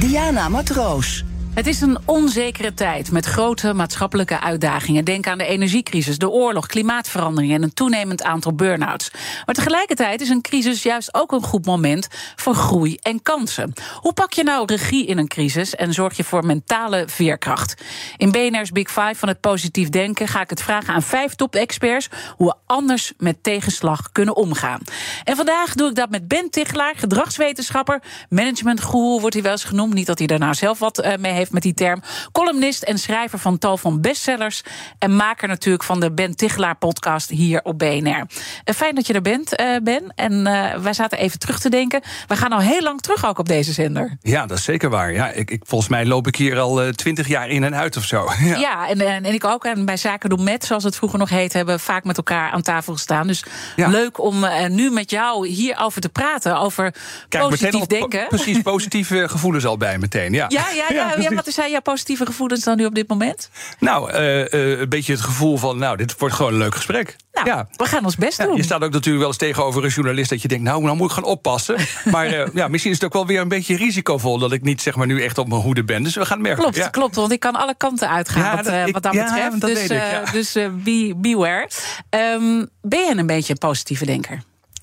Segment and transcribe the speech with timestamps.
[0.00, 1.29] Diana Matroos.
[1.54, 5.04] Het is een onzekere tijd met grote maatschappelijke uitdagingen.
[5.04, 9.10] Denk aan de energiecrisis, de oorlog, klimaatverandering en een toenemend aantal burn-outs.
[9.46, 13.72] Maar tegelijkertijd is een crisis juist ook een goed moment voor groei en kansen.
[14.00, 17.82] Hoe pak je nou regie in een crisis en zorg je voor mentale veerkracht?
[18.16, 22.08] In BNR's Big Five van het positief denken ga ik het vragen aan vijf top-experts
[22.36, 24.80] hoe we anders met tegenslag kunnen omgaan.
[25.24, 29.94] En vandaag doe ik dat met Ben Tichelaar, gedragswetenschapper, managementgoeroe wordt hij wel eens genoemd.
[29.94, 32.02] Niet dat hij daar nou zelf wat uh, mee heeft met die term.
[32.32, 34.62] Columnist en schrijver van tal van bestsellers.
[34.98, 38.08] En maker natuurlijk van de Ben Tichelaar podcast hier op BNR.
[38.08, 40.12] Uh, fijn dat je er bent, uh, Ben.
[40.14, 42.00] En uh, wij zaten even terug te denken.
[42.26, 44.16] We gaan al heel lang terug ook op deze zender.
[44.20, 45.12] Ja, dat is zeker waar.
[45.12, 48.04] Ja, ik, ik volgens mij loop ik hier al twintig jaar in en uit of
[48.04, 48.28] zo.
[48.40, 49.64] Ja, ja en, en, en, ik ook.
[49.64, 52.50] En bij Zaken doen met, zoals het vroeger nog heet, hebben we vaak met elkaar
[52.50, 53.26] aan tafel gestaan.
[53.26, 53.44] Dus
[53.76, 53.88] ja.
[53.88, 56.58] leuk om nu met jou hierover te praten.
[56.58, 56.94] Over
[57.28, 58.26] Kijk, positief denken.
[58.28, 60.32] Precies, positieve gevoelens al bij meteen.
[60.32, 60.84] Ja, ja, ja.
[60.88, 63.50] ja, ja wat zijn jouw positieve gevoelens dan nu op dit moment?
[63.78, 67.16] Nou, uh, uh, een beetje het gevoel van, nou, dit wordt gewoon een leuk gesprek.
[67.32, 67.68] Nou, ja.
[67.76, 68.56] we gaan ons best doen.
[68.56, 71.08] je staat ook natuurlijk wel eens tegenover een journalist dat je denkt, nou, nou moet
[71.08, 71.76] ik gaan oppassen.
[72.12, 74.82] maar uh, ja, misschien is het ook wel weer een beetje risicovol dat ik niet
[74.82, 76.02] zeg maar nu echt op mijn hoede ben.
[76.02, 76.62] Dus we gaan merken.
[76.62, 76.88] Klopt, ja.
[76.88, 79.60] klopt, want ik kan alle kanten uitgaan wat, dat, ik, wat dat betreft.
[79.60, 80.52] Dat dus ik, dus
[80.84, 81.68] be, beware.
[82.10, 84.42] Um, ben je een beetje een positieve denker?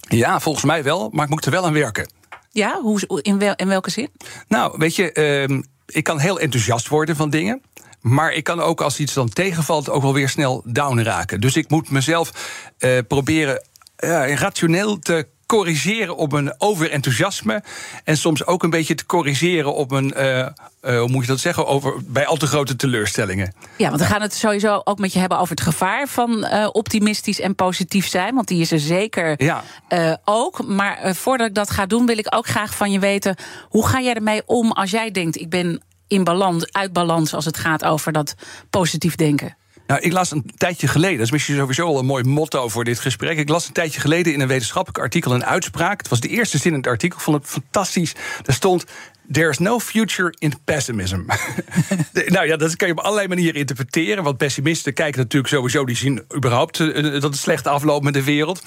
[0.10, 2.10] Ja, volgens mij wel, maar ik moet er wel aan werken.
[2.52, 4.10] Ja, hoe, in, wel, in welke zin?
[4.48, 7.62] Nou, weet je, uh, ik kan heel enthousiast worden van dingen.
[8.02, 11.42] Maar ik kan ook als iets dan tegenvalt ook wel weer snel down raken.
[11.42, 12.32] Dus ik moet mezelf
[12.80, 13.64] uh, proberen
[14.00, 17.64] uh, rationeel te corrigeren op een overenthousiasme.
[18.04, 20.14] En soms ook een beetje te corrigeren op een.
[20.18, 20.50] Uh, uh,
[20.82, 21.68] hoe moet je dat zeggen?
[21.68, 23.54] Over, bij al te grote teleurstellingen.
[23.78, 26.68] Ja, want we gaan het sowieso ook met je hebben over het gevaar van uh,
[26.72, 28.36] optimistisch en positief zijn.
[28.36, 29.64] Want die is er zeker ja.
[30.24, 30.66] ook.
[30.68, 33.36] Maar voordat ik dat ga doen, wil ik ook graag van je weten.
[33.70, 37.46] Hoe ga jij ermee om als jij denkt: ik ben in balans, uit balans als
[37.46, 38.36] het gaat over dat
[38.70, 39.58] positief denken?
[39.88, 42.84] Nou, ik las een tijdje geleden, dat is misschien sowieso al een mooi motto voor
[42.84, 43.38] dit gesprek.
[43.38, 45.98] Ik las een tijdje geleden in een wetenschappelijk artikel een uitspraak.
[45.98, 48.16] Het was de eerste zin in het artikel, vond het fantastisch.
[48.44, 48.86] Daar stond.
[49.32, 51.22] There's no future in pessimism.
[52.26, 54.24] nou ja, dat kan je op allerlei manieren interpreteren.
[54.24, 58.62] Want pessimisten kijken natuurlijk sowieso, die zien überhaupt dat het slecht afloopt met de wereld.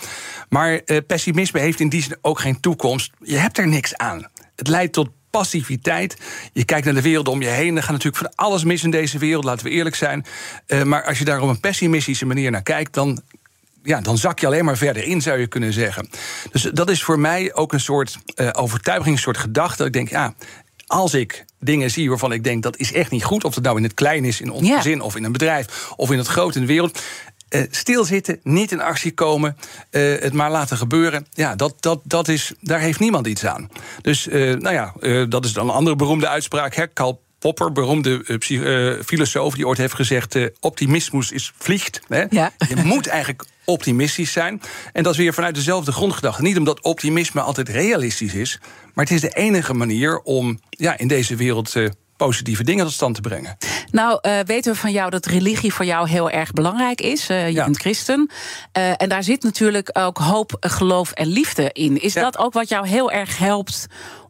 [0.49, 3.13] Maar uh, pessimisme heeft in die zin ook geen toekomst.
[3.23, 4.27] Je hebt er niks aan.
[4.57, 6.17] Het leidt tot passiviteit.
[6.53, 7.77] Je kijkt naar de wereld om je heen.
[7.77, 10.27] Er gaat natuurlijk van alles mis in deze wereld, laten we eerlijk zijn.
[10.67, 13.21] Uh, maar als je daar op een pessimistische manier naar kijkt, dan.
[13.83, 16.11] Ja, dan zak je alleen maar verder in, zou je kunnen zeggen.
[16.51, 19.77] Dus dat is voor mij ook een soort uh, overtuiging, een soort gedachte.
[19.77, 20.35] Dat ik denk, ja,
[20.87, 23.77] als ik dingen zie waarvan ik denk dat is echt niet goed, of het nou
[23.77, 24.77] in het klein is, in ons Ja.
[24.77, 27.03] gezin, of in een bedrijf, of in het groot in de wereld.
[27.51, 29.57] Uh, stilzitten, niet in actie komen,
[29.91, 31.27] uh, het maar laten gebeuren.
[31.31, 33.71] Ja, dat, dat, dat is, daar heeft niemand iets aan.
[34.03, 36.75] Dus, uh, nou ja, dat is dan een andere beroemde uitspraak.
[36.75, 36.87] Hè?
[36.87, 38.39] Karl Popper, beroemde
[39.05, 42.01] filosoof, die ooit heeft gezegd: optimismus is vliegt.
[42.31, 42.53] Ja.
[42.69, 44.63] Je moet eigenlijk optimistisch zijn.
[44.93, 46.43] En dat is weer vanuit dezelfde grondgedachte.
[46.43, 48.61] Niet omdat optimisme altijd realistisch is,
[48.95, 51.75] maar het is de enige manier om ja, in deze wereld
[52.25, 53.57] positieve dingen tot stand te brengen.
[53.91, 57.31] Nou, uh, weten we van jou dat religie voor jou heel erg belangrijk is.
[57.31, 57.65] Uh, je Ja.
[57.65, 58.31] bent christen.
[58.79, 62.01] Uh, en daar zit natuurlijk ook hoop, geloof en liefde in.
[62.03, 62.23] Is Ja.
[62.23, 63.87] dat ook wat jou heel erg helpt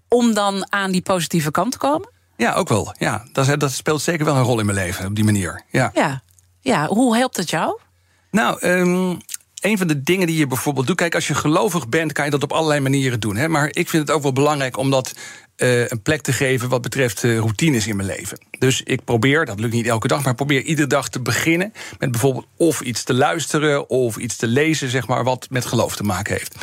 [0.08, 2.08] om dan aan die positieve kant te komen?
[2.36, 2.94] Ja, ook wel.
[2.98, 5.62] Ja, dat, dat speelt zeker wel een rol in mijn leven op die manier.
[5.70, 5.90] Ja.
[5.94, 6.22] Ja.
[6.60, 7.78] Ja, hoe helpt het jou?
[8.30, 9.14] Nou, ehm,
[9.60, 10.96] een van de dingen die je bijvoorbeeld doet.
[10.96, 13.36] Kijk, als je gelovig bent, kan je dat op allerlei manieren doen.
[13.36, 13.48] Hè?
[13.48, 15.12] Maar ik vind het ook wel belangrijk om dat
[15.60, 18.38] eh, een plek te geven wat betreft eh, routines in mijn leven.
[18.58, 21.72] Dus ik probeer, dat lukt niet elke dag, maar ik probeer iedere dag te beginnen
[21.98, 25.96] met bijvoorbeeld of iets te luisteren of iets te lezen, zeg maar, wat met geloof
[25.96, 26.54] te maken heeft.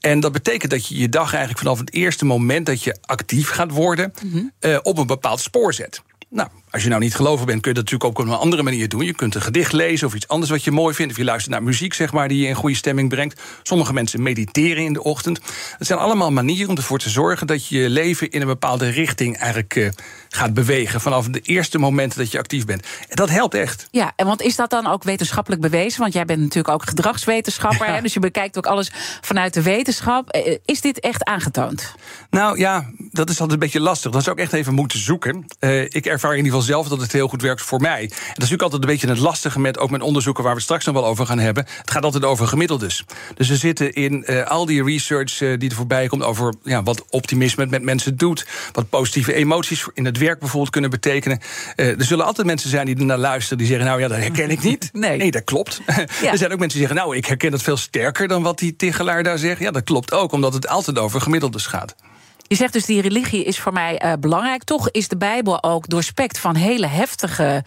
[0.00, 3.48] En dat betekent dat je je dag eigenlijk vanaf het eerste moment dat je actief
[3.48, 4.12] gaat worden,
[4.58, 6.02] eh, op een bepaald spoor zet.
[6.28, 8.62] Nou, Als je nou niet gelovig bent, kun je dat natuurlijk ook op een andere
[8.62, 9.04] manier doen.
[9.04, 11.12] Je kunt een gedicht lezen of iets anders wat je mooi vindt.
[11.12, 13.40] Of je luistert naar muziek, zeg maar, die je in goede stemming brengt.
[13.62, 15.40] Sommige mensen mediteren in de ochtend.
[15.78, 18.88] Het zijn allemaal manieren om ervoor te zorgen dat je je leven in een bepaalde
[18.88, 19.88] richting eigenlijk uh,
[20.28, 21.00] gaat bewegen.
[21.00, 22.86] Vanaf de eerste momenten dat je actief bent.
[23.08, 23.86] En dat helpt echt.
[23.90, 26.00] Ja, en want is dat dan ook wetenschappelijk bewezen?
[26.00, 27.86] Want jij bent natuurlijk ook gedragswetenschapper.
[27.86, 30.28] Hè, dus je bekijkt ook alles vanuit de wetenschap.
[30.28, 31.94] Eh, is dit echt aangetoond?
[32.30, 34.10] Nou ja, dat is altijd een beetje lastig.
[34.10, 35.44] Dat zou ik echt even moeten zoeken.
[35.60, 38.02] Uh, ik ervaar in ieder geval zelf dat het heel goed werkt voor mij.
[38.02, 40.58] En dat is natuurlijk altijd een beetje het lastige met ook met onderzoeken waar we
[40.58, 41.66] het straks nog wel over gaan hebben.
[41.80, 43.04] Het gaat altijd over gemiddeldes.
[43.34, 46.82] Dus we zitten in uh, al die research uh, die er voorbij komt over ja,
[46.82, 51.40] wat optimisme met mensen doet, wat positieve emoties in het werk bijvoorbeeld kunnen betekenen.
[51.76, 54.50] er zullen altijd mensen zijn die er naar luisteren die zeggen: Nou ja, dat herken
[54.50, 54.88] ik niet.
[55.00, 55.80] Nee, nee dat klopt.
[55.86, 56.30] Ja.
[56.32, 58.76] er zijn ook mensen die zeggen: Nou, ik herken dat veel sterker dan wat die
[58.76, 59.60] Tichelaar daar zegt.
[59.60, 61.94] Ja, dat klopt ook, omdat het altijd over gemiddeldes gaat.
[62.50, 64.64] Je zegt dus die religie is voor mij uh, belangrijk.
[64.64, 67.64] Toch is de Bijbel ook doorspekt van hele heftige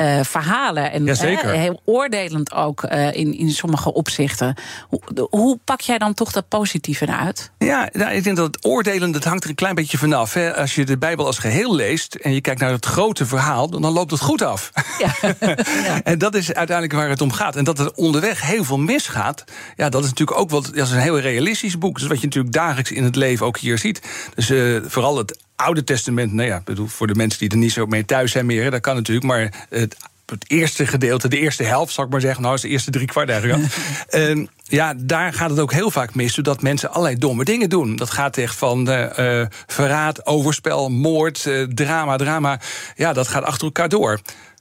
[0.00, 0.92] uh, verhalen.
[0.92, 1.54] En Jazeker.
[1.54, 4.54] Uh, heel oordelend ook uh, in, in sommige opzichten.
[4.88, 5.00] Hoe,
[5.30, 7.50] hoe, pak jij dan toch dat positieve uit?
[7.58, 10.34] Ja, nou, ik denk dat het oordelen dat hangt er een klein beetje vanaf.
[10.34, 10.56] Hè.
[10.56, 13.92] Als je de Bijbel als geheel leest en je kijkt naar het grote verhaal, dan
[13.92, 14.70] loopt het goed af.
[14.98, 15.14] Ja.
[15.40, 16.02] ja.
[16.10, 17.56] En dat is uiteindelijk waar het om gaat.
[17.56, 19.44] En dat er onderweg heel veel misgaat,
[19.76, 20.64] ja, dat is natuurlijk ook wat.
[20.64, 21.98] Dat is een heel realistisch boek.
[21.98, 24.02] Dus wat je natuurlijk dagelijks in het leven ook hier ziet.
[24.34, 24.52] Dus
[24.86, 28.04] vooral het Oude Testament, nou ja, bedoel, voor de mensen die er niet zo mee
[28.04, 29.96] thuis zijn meer, dat kan natuurlijk, maar het
[30.30, 32.42] het eerste gedeelte, de eerste helft, zal ik maar zeggen.
[32.42, 33.62] Nou, is de eerste drie kwart eigenlijk.
[34.10, 37.96] uh, ja, daar gaat het ook heel vaak mis, zodat mensen allerlei domme dingen doen.
[37.96, 42.60] Dat gaat echt van uh, verraad, overspel, moord, uh, drama, drama.
[42.96, 44.20] Ja, dat gaat achter elkaar door.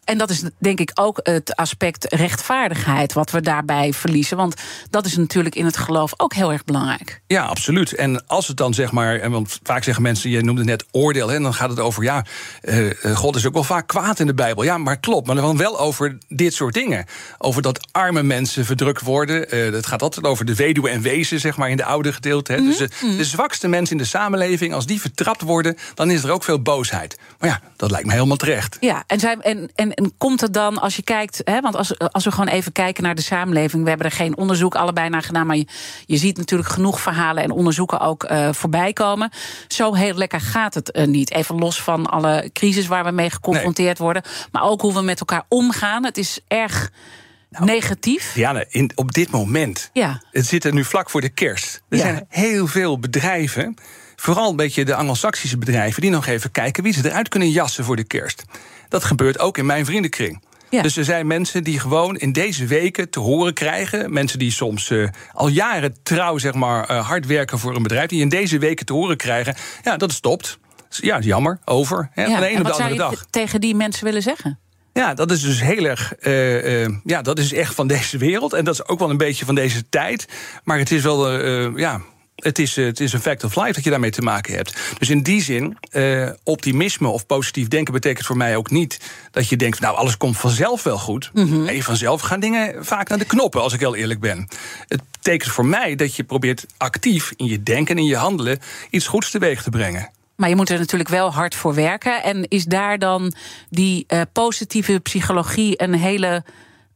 [0.09, 4.37] En dat is denk ik ook het aspect rechtvaardigheid wat we daarbij verliezen.
[4.37, 4.55] Want
[4.89, 7.21] dat is natuurlijk in het geloof ook heel erg belangrijk.
[7.27, 7.93] Ja, absoluut.
[7.93, 11.27] En als het dan zeg maar, en want vaak zeggen mensen, je noemde net oordeel,
[11.27, 12.25] hè, en dan gaat het over, ja,
[12.61, 14.63] uh, God is ook wel vaak kwaad in de Bijbel.
[14.63, 15.27] Ja, maar klopt.
[15.27, 17.05] Maar dan wel over dit soort dingen.
[17.37, 19.55] Over dat arme mensen verdrukt worden.
[19.55, 22.51] Uh, het gaat altijd over de weduwe en wezen, zeg maar, in de oude gedeelte.
[22.51, 22.59] Hè.
[22.59, 22.77] Mm -hmm.
[22.77, 26.31] Dus de, de zwakste mensen in de samenleving, als die vertrapt worden, dan is er
[26.31, 27.17] ook veel boosheid.
[27.39, 28.77] Maar ja, dat lijkt me helemaal terecht.
[28.79, 31.99] Ja, en, zijn, en, en en komt het dan, als je kijkt, hè, want als,
[31.99, 35.21] als we gewoon even kijken naar de samenleving, we hebben er geen onderzoek allebei naar
[35.21, 35.67] gedaan, maar je,
[36.05, 39.29] je ziet natuurlijk genoeg verhalen en onderzoeken ook uh, voorbij komen.
[39.67, 41.31] Zo heel lekker gaat het uh, niet.
[41.31, 44.07] Even los van alle crisis waar we mee geconfronteerd nee.
[44.07, 46.05] worden, maar ook hoe we met elkaar omgaan.
[46.05, 46.91] Het is erg.
[47.49, 48.35] Nou, negatief?
[48.35, 49.89] Ja, in, op dit moment.
[49.93, 50.21] Ja.
[50.31, 51.81] Het zit er nu vlak voor de kerst.
[51.89, 52.03] Er ja.
[52.03, 53.75] zijn heel veel bedrijven
[54.19, 57.83] vooral een beetje de Anglo-Saxische bedrijven, die nog even kijken wie ze eruit kunnen jassen
[57.83, 58.43] voor de kerst.
[58.89, 60.43] Dat gebeurt ook in mijn vriendenkring.
[60.69, 60.81] Ja.
[60.81, 64.13] Dus er zijn mensen die gewoon in deze weken te horen krijgen.
[64.13, 68.09] Mensen die soms uh, al jaren trouw zeg maar, uh, hard werken voor een bedrijf.
[68.09, 69.55] Die in deze weken te horen krijgen.
[69.83, 70.59] Ja, dat stopt.
[70.89, 71.59] Ja, jammer.
[71.65, 72.09] Over.
[72.11, 73.09] Hè, ja, van de een op de andere dag.
[73.09, 74.59] Wat tegen die mensen willen zeggen?
[74.93, 76.13] Ja, dat is dus heel erg.
[76.21, 78.53] Uh, uh, ja, dat is echt van deze wereld.
[78.53, 80.27] En dat is ook wel een beetje van deze tijd.
[80.63, 81.41] Maar het is wel.
[81.41, 82.01] Uh, ja,
[82.39, 84.77] het is, het is een fact of life dat je daarmee te maken hebt.
[84.97, 88.99] Dus in die zin, uh, optimisme of positief denken betekent voor mij ook niet
[89.31, 91.29] dat je denkt, nou, alles komt vanzelf wel goed.
[91.33, 91.63] Mm -hmm.
[91.63, 94.47] Nee, vanzelf gaan dingen vaak naar de knoppen, als ik heel eerlijk ben.
[94.87, 98.59] Het betekent voor mij dat je probeert actief in je denken en in je handelen
[98.89, 100.09] iets goeds teweeg te brengen.
[100.35, 102.23] Maar je moet er natuurlijk wel hard voor werken.
[102.23, 103.33] En is daar dan
[103.69, 106.43] die uh, positieve psychologie een hele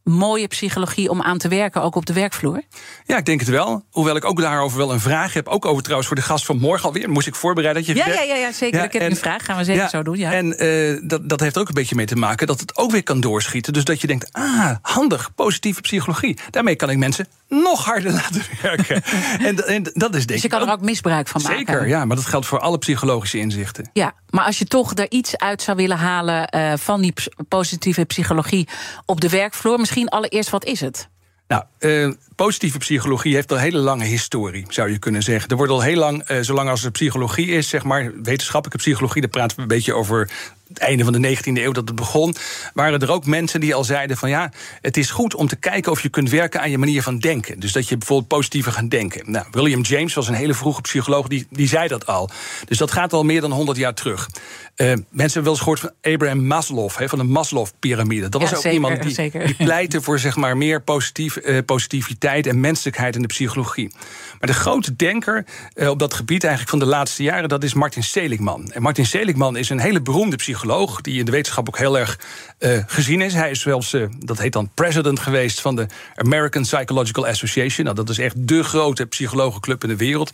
[0.04, 2.62] mooie psychologie om aan te werken, ook op de werkvloer?
[3.06, 3.84] Ja, ik denk het wel.
[3.92, 5.48] Hoewel ik ook daarover wel een vraag heb.
[5.48, 7.10] Ook over trouwens voor de gast van morgen alweer.
[7.10, 8.04] Moest ik voorbereiden dat je.
[8.04, 8.80] Ja, ja, ja, ja, zeker.
[8.80, 9.46] Ja, ik heb en, een vraag.
[9.46, 10.18] Gaan we zeker ja, zo doen.
[10.18, 10.34] Ja.
[10.34, 13.04] En uh, dat, dat heeft ook een beetje mee te maken dat het ook weer
[13.04, 13.74] kan doorschieten.
[13.74, 16.38] Dus dat je denkt, ah, handig, positieve psychologie.
[16.50, 19.04] Daarmee kan ik mensen nog harder laten werken.
[19.48, 21.58] en, en, dat is denk dus je kan er ook misbruik van maken.
[21.58, 23.90] Zeker, ja, maar dat geldt voor alle psychologische inzichten.
[23.94, 27.14] Ja, maar als je toch er iets uit zou willen halen uh, van die
[27.48, 28.68] positieve psychologie
[29.06, 31.10] op de werkvloer, misschien allereerst wat is het?
[31.48, 35.50] Nou, uh, positieve psychologie heeft al een hele lange historie, zou je kunnen zeggen.
[35.50, 39.22] Er wordt al heel lang, uh, zolang als er psychologie is, zeg maar, wetenschappelijke psychologie,
[39.22, 40.30] daar praten we een beetje over
[40.68, 42.36] het einde van de 19e eeuw dat het begon,
[42.74, 44.52] waren er ook mensen die al zeiden van ja,
[44.82, 47.60] het is goed om te kijken of je kunt werken aan je manier van denken.
[47.60, 49.32] Dus dat je bijvoorbeeld positiever gaat denken.
[49.32, 52.30] Nou, William James was een hele vroege psycholoog, die, die zei dat al.
[52.66, 54.30] Dus dat gaat al meer dan 100 jaar terug.
[54.30, 58.30] Uh, mensen hebben wel eens gehoord van Abraham Maslow, he, van de Maslow-pyramide.
[58.30, 61.60] Dat was ja, ook zeker, iemand die, die pleitte voor zeg maar, meer positief, uh,
[61.66, 63.92] positiviteit en menselijkheid in de psychologie.
[64.40, 67.74] Maar de grote denker uh, op dat gebied eigenlijk van de laatste jaren, dat is
[67.74, 68.72] Martin Seligman.
[68.72, 70.53] En Martin Seligman is een hele beroemde psycholoog
[71.02, 72.20] die in de wetenschap ook heel erg
[72.60, 73.34] uh, gezien is.
[73.34, 77.86] Hij is zelfs, uh, dat heet dan president geweest van de American Psychological Association.
[77.86, 80.32] Nou, dat is echt de grote psychologenclub in de wereld.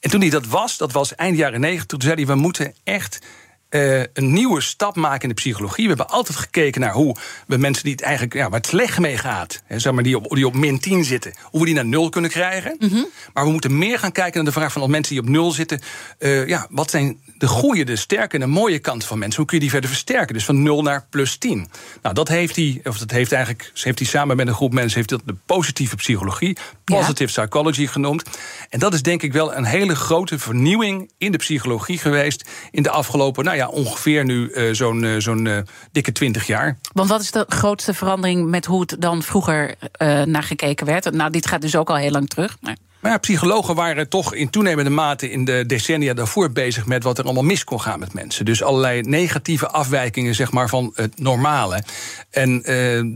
[0.00, 2.74] En toen hij dat was, dat was eind jaren negentig, toen zei hij: we moeten
[2.84, 3.18] echt
[3.70, 5.82] uh, een nieuwe stap maken in de psychologie.
[5.82, 8.98] We hebben altijd gekeken naar hoe we mensen die het eigenlijk ja, waar het slecht
[8.98, 11.74] mee gaat, hè, zeg maar die op, die op min 10 zitten, hoe we die
[11.74, 12.76] naar nul kunnen krijgen.
[12.78, 13.06] Mm -hmm.
[13.32, 15.50] Maar we moeten meer gaan kijken naar de vraag van als mensen die op nul
[15.50, 15.80] zitten,
[16.18, 19.36] uh, ja, wat zijn de goede, de sterke en de mooie kanten van mensen?
[19.36, 20.34] Hoe kun je die verder versterken?
[20.34, 21.68] Dus van 0 naar plus 10.
[22.02, 24.96] Nou, dat heeft hij, of dat heeft eigenlijk, heeft hij samen met een groep mensen,
[24.96, 27.46] heeft dat de positieve psychologie, positive ja.
[27.46, 28.22] psychology genoemd.
[28.68, 32.82] En dat is denk ik wel een hele grote vernieuwing in de psychologie geweest in
[32.82, 35.58] de afgelopen, nou ja, ongeveer nu uh, zo'n uh, zo'n uh,
[35.92, 36.78] dikke 20 jaar.
[36.92, 39.74] Want wat is de grootste verandering met hoe het dan vroeger
[40.24, 41.12] naar gekeken werd?
[41.12, 42.56] Nou, dit gaat dus ook al heel lang terug.
[42.60, 42.76] Maar...
[43.00, 47.18] Maar ja, psychologen waren toch in toenemende mate in de decennia daarvoor bezig met wat
[47.18, 48.44] er allemaal mis kon gaan met mensen.
[48.44, 51.82] Dus allerlei negatieve afwijkingen zeg maar, van het normale.
[52.30, 52.64] En uh,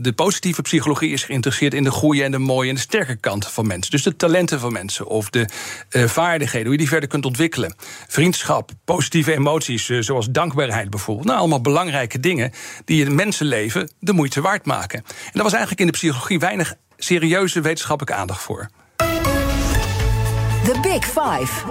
[0.01, 3.51] de positieve psychologie is geïnteresseerd in de goede en de mooie en de sterke kanten
[3.51, 3.91] van mensen.
[3.91, 5.47] Dus de talenten van mensen of de
[5.89, 7.75] uh, vaardigheden, hoe je die verder kunt ontwikkelen.
[8.07, 11.27] Vriendschap, positieve emoties, uh, zoals dankbaarheid bijvoorbeeld.
[11.27, 12.51] Nou, allemaal belangrijke dingen
[12.85, 14.99] die het mensenleven de moeite waard maken.
[14.99, 18.69] En daar was eigenlijk in de psychologie weinig serieuze wetenschappelijke aandacht voor.
[20.65, 21.63] The Big Five.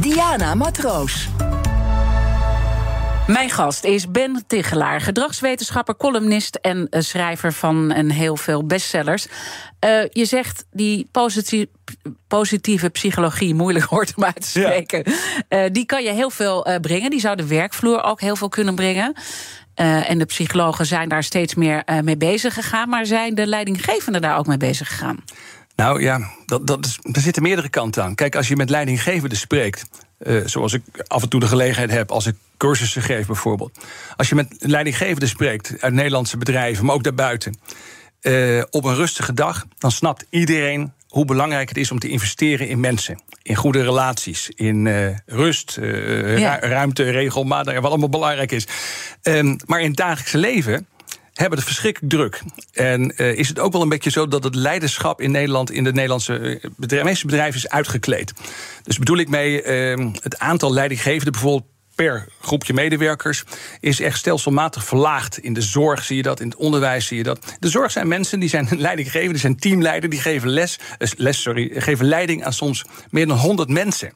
[0.00, 1.28] Diana Matroos.
[3.26, 9.26] Mijn gast is Ben Tichelaar, gedragswetenschapper, columnist en schrijver van een heel veel bestsellers.
[9.84, 11.68] Uh, je zegt die positieve,
[12.28, 15.04] positieve psychologie, moeilijk hoort om uit te spreken,
[15.48, 15.64] ja.
[15.64, 17.10] uh, die kan je heel veel uh, brengen.
[17.10, 19.14] Die zou de werkvloer ook heel veel kunnen brengen.
[19.74, 24.38] en de psychologen zijn daar steeds meer mee bezig gegaan, maar zijn de leidinggevenden daar
[24.38, 25.24] ook mee bezig gegaan?
[25.80, 28.14] Nou ja, dat, dat is, er zitten meerdere kanten aan.
[28.14, 29.84] Kijk, als je met leidinggevenden spreekt,
[30.18, 33.78] uh, zoals ik af en toe de gelegenheid heb als ik cursussen geef bijvoorbeeld.
[34.16, 37.54] Als je met leidinggevenden spreekt uit Nederlandse bedrijven, maar ook daarbuiten,
[38.22, 42.68] uh, op een rustige dag, dan snapt iedereen hoe belangrijk het is om te investeren
[42.68, 43.22] in mensen.
[43.42, 46.58] In goede relaties, in uh, rust, uh, ja.
[46.58, 48.66] ruimte, regelmatig, wat allemaal belangrijk is.
[49.22, 50.86] Um, maar in het dagelijkse leven
[51.40, 52.42] hebben het verschrikkelijk druk.
[52.72, 55.84] En uh, is het ook wel een beetje zo dat het leiderschap in Nederland in
[55.84, 58.32] de Nederlandse bedrijf, meeste bedrijven is uitgekleed.
[58.82, 63.44] Dus bedoel ik mee uh, het aantal leidinggevenden bijvoorbeeld per groepje medewerkers
[63.80, 65.38] is echt stelselmatig verlaagd.
[65.38, 67.56] In de zorg zie je dat, in het onderwijs zie je dat.
[67.58, 70.78] De zorg zijn mensen die zijn leidinggevenden, die zijn teamleider, die geven les,
[71.16, 74.12] les sorry, geven leiding aan soms meer dan 100 mensen.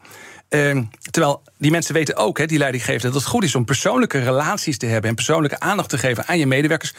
[0.55, 4.19] Uh, terwijl die mensen weten ook, he, die leidinggevenden, dat het goed is om persoonlijke
[4.19, 6.95] relaties te hebben en persoonlijke aandacht te geven aan je medewerkers.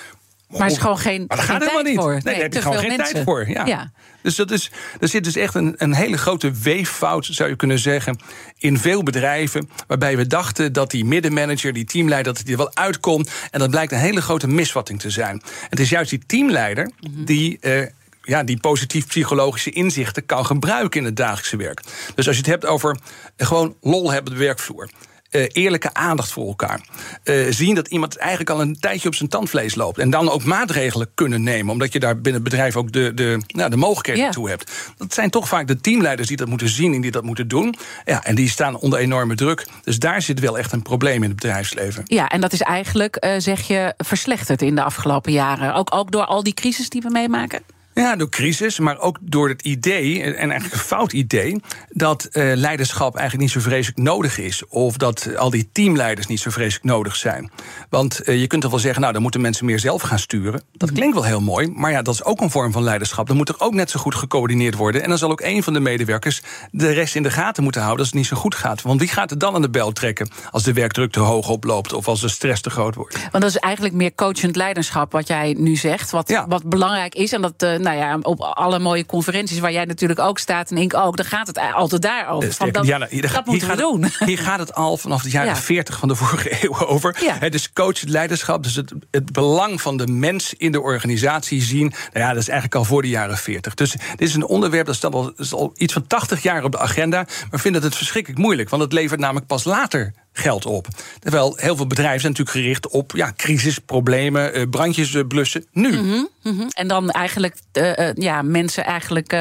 [0.49, 1.99] Maar er is gewoon geen, maar dat geen gaat helemaal niet.
[1.99, 2.13] voor.
[2.13, 3.13] Nee, daar heb je gewoon geen mensen.
[3.13, 3.49] tijd voor.
[3.49, 3.65] Ja.
[3.65, 3.91] Ja.
[4.21, 7.79] Dus dat is, er zit dus echt een, een hele grote weeffout, zou je kunnen
[7.79, 8.19] zeggen,
[8.57, 9.69] in veel bedrijven.
[9.87, 13.31] Waarbij we dachten dat die middenmanager, die teamleider, dat hij er wel uitkomt.
[13.51, 15.41] En dat blijkt een hele grote misvatting te zijn.
[15.69, 17.57] Het is juist die teamleider die.
[17.61, 17.85] Uh,
[18.25, 21.81] ja, die positief psychologische inzichten kan gebruiken in het dagelijkse werk.
[22.15, 22.97] Dus als je het hebt over
[23.37, 24.89] gewoon lol hebben op de werkvloer.
[25.31, 26.81] Uh, eerlijke aandacht voor elkaar.
[27.23, 29.97] Uh, zien dat iemand eigenlijk al een tijdje op zijn tandvlees loopt.
[29.97, 31.71] En dan ook maatregelen kunnen nemen.
[31.71, 34.71] Omdat je daar binnen het bedrijf ook de, de, nou, de mogelijkheden toe hebt.
[34.97, 37.75] Dat zijn toch vaak de teamleiders die dat moeten zien en die dat moeten doen.
[38.05, 39.67] Ja, en die staan onder enorme druk.
[39.83, 42.01] Dus daar zit wel echt een probleem in het bedrijfsleven.
[42.05, 45.73] Ja, en dat is eigenlijk, eh, zeg je, verslechterd in de afgelopen jaren.
[45.73, 47.74] Ook, ook door al die crisis die we meemaken?
[48.01, 52.51] Ja, door crisis, maar ook door het idee, en eigenlijk een fout idee, dat eh,
[52.55, 54.67] leiderschap eigenlijk niet zo vreselijk nodig is.
[54.67, 57.51] Of dat al die teamleiders niet zo vreselijk nodig zijn.
[57.89, 60.61] Want eh, je kunt toch wel zeggen, nou, dan moeten mensen meer zelf gaan sturen.
[60.71, 63.27] Dat klinkt wel heel mooi, maar ja, dat is ook een vorm van leiderschap.
[63.27, 65.03] Dan moet er ook net zo goed gecoördineerd worden.
[65.03, 67.99] En dan zal ook een van de medewerkers de rest in de gaten moeten houden
[68.03, 68.81] als het niet zo goed gaat.
[68.81, 71.93] Want wie gaat er dan aan de bel trekken als de werkdruk te hoog oploopt
[71.93, 73.17] of als de stress te groot wordt?
[73.31, 76.11] Want dat is eigenlijk meer coachend leiderschap wat jij nu zegt.
[76.11, 76.47] Wat, Ja.
[76.47, 77.31] wat belangrijk is.
[77.31, 80.77] En dat, eh, nou ja, op alle mooie conferenties waar jij natuurlijk ook staat en
[80.77, 82.49] ik ook, dan gaat het altijd daarover.
[82.49, 84.05] Eh, Van dat, Diana, hier, dat gaat- moeten we doen.
[84.25, 85.55] Hier gaat het al vanaf de jaren Ja.
[85.55, 87.15] 40 van de vorige eeuw over.
[87.21, 87.35] Ja.
[87.39, 91.61] Hè, dus coach, het leiderschap, dus het, het belang van de mens in de organisatie
[91.61, 91.87] zien.
[92.13, 93.73] Nou ja, dat is eigenlijk al voor de jaren 40.
[93.73, 96.71] Dus dit is een onderwerp dat staat al, is al iets van 80 jaar op
[96.71, 97.25] de agenda.
[97.51, 100.87] Maar vinden het verschrikkelijk moeilijk, want het levert namelijk pas later geld op.
[101.19, 105.65] Terwijl heel veel bedrijven zijn natuurlijk gericht op ja, crisis, problemen, eh, brandjes eh, blussen.
[105.71, 105.97] Nu.
[106.43, 106.67] Mhm.
[106.73, 109.31] En dan eigenlijk eh, ja, mensen eigenlijk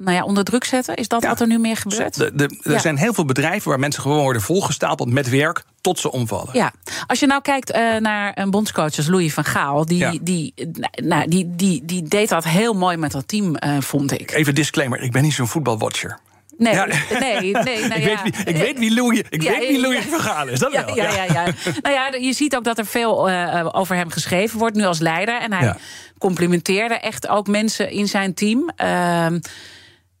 [0.00, 0.96] nou ja, onder druk zetten.
[0.96, 1.28] Is dat Ja.
[1.28, 2.14] wat er nu meer gebeurt?
[2.14, 2.78] De, de, er Ja.
[2.78, 6.48] zijn heel veel bedrijven waar mensen gewoon worden volgestapeld met werk tot ze omvallen.
[6.52, 6.72] Ja,
[7.06, 10.14] als je nou kijkt naar een bondscoach als Louis van Gaal, die, Ja.
[10.20, 10.54] die,
[11.02, 14.30] nou, die, die, die deed dat heel mooi met dat team, vond ik.
[14.32, 16.18] Even disclaimer, ik ben niet zo'n voetbalwatcher.
[16.58, 16.86] Nee, Ja.
[17.20, 17.86] nee, nee.
[17.88, 18.22] Nou ik, ja.
[18.22, 20.04] weet wie, ik weet wie Louis, ik Ja, weet wie Louis
[20.50, 20.58] is.
[20.58, 20.96] Dat Ja, wel.
[20.96, 21.44] ja, ja, ja.
[21.82, 24.98] nou ja, je ziet ook dat er veel eh, over hem geschreven wordt, nu als
[24.98, 25.40] leider.
[25.40, 25.74] En hij
[26.18, 28.70] complimenteerde echt ook mensen in zijn team.
[28.76, 29.38] Ehm,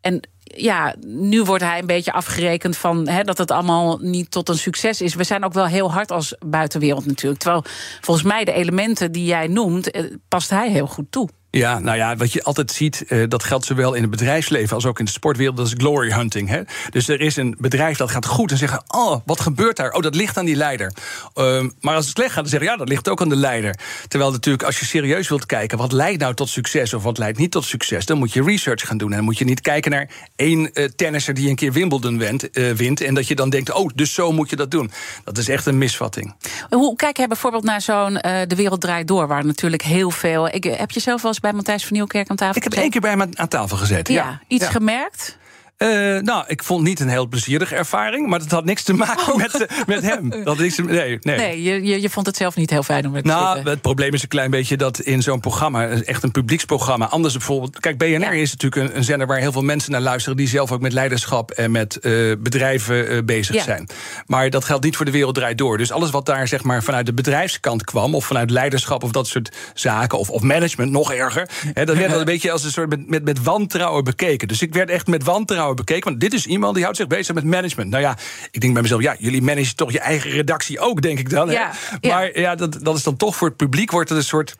[0.00, 4.48] en ja, nu wordt hij een beetje afgerekend van hè, dat het allemaal niet tot
[4.48, 5.14] een succes is.
[5.14, 7.40] We zijn ook wel heel hard als buitenwereld natuurlijk.
[7.40, 7.64] Terwijl
[8.00, 11.28] volgens mij de elementen die jij noemt, eh, past hij heel goed toe.
[11.58, 14.86] Ja, nou ja, wat je altijd ziet, uh, dat geldt zowel in het bedrijfsleven als
[14.86, 16.48] ook in de sportwereld, dat is glory hunting.
[16.48, 16.62] Hè?
[16.90, 19.92] Dus er is een bedrijf dat gaat goed en zeggen: Oh, wat gebeurt daar?
[19.92, 20.92] Oh, dat ligt aan die leider.
[21.34, 23.78] Uh, maar als het slecht gaat, dan zeggen ja, dat ligt ook aan de leider.
[24.08, 27.38] Terwijl natuurlijk, als je serieus wilt kijken, wat leidt nou tot succes of wat leidt
[27.38, 29.10] niet tot succes, dan moet je research gaan doen.
[29.10, 32.48] En dan moet je niet kijken naar één uh, tennisser die een keer Wimbledon wint,
[32.76, 33.00] wint.
[33.00, 34.90] En dat je dan denkt: Oh, dus zo moet je dat doen.
[35.24, 36.34] Dat is echt een misvatting.
[36.70, 38.14] Hoe kijk jij bijvoorbeeld naar zo'n
[38.46, 40.48] De Wereld Draait Door, waar natuurlijk heel veel.
[40.48, 42.90] Ik, heb je zelf wel eens bij Matthijs van Nieuwkerk aan tafel Ik heb één
[42.90, 44.14] keer bij hem aan tafel gezeten.
[44.14, 44.40] Ja, ja.
[44.46, 45.38] iets gemerkt?
[45.78, 49.32] Uh, nou, ik vond niet een heel plezierige ervaring, maar dat had niks te maken
[49.32, 49.36] oh.
[49.36, 50.30] met, met hem.
[50.44, 51.36] Dat nee, nee.
[51.36, 54.14] nee je, je vond het zelf niet heel fijn om het te Nou, het probleem
[54.14, 57.80] is een klein beetje dat in zo'n programma, echt een publieksprogramma, anders bijvoorbeeld.
[57.80, 60.72] Kijk, BNR is natuurlijk een, een, zender waar heel veel mensen naar luisteren die zelf
[60.72, 63.62] ook met leiderschap en met uh, bedrijven uh, bezig ja.
[63.62, 63.88] zijn.
[64.26, 65.78] Maar dat geldt niet voor de wereld draait door.
[65.78, 69.26] Dus alles wat daar zeg maar vanuit de bedrijfskant kwam, of vanuit leiderschap of dat
[69.26, 72.88] soort zaken, of, of management, nog erger, hè, dat werd een beetje als een soort
[72.88, 74.48] met, met, met wantrouwen bekeken.
[74.48, 76.08] Dus ik werd echt met wantrouwen bekeken.
[76.08, 77.90] Want dit is iemand die houdt zich bezig met management.
[77.90, 78.16] Nou ja,
[78.50, 81.50] ik denk bij mezelf, ja, jullie managen toch je eigen redactie ook, denk ik dan.
[81.50, 84.56] Ja, Maar ja, dat, dat is dan toch voor het publiek wordt het een soort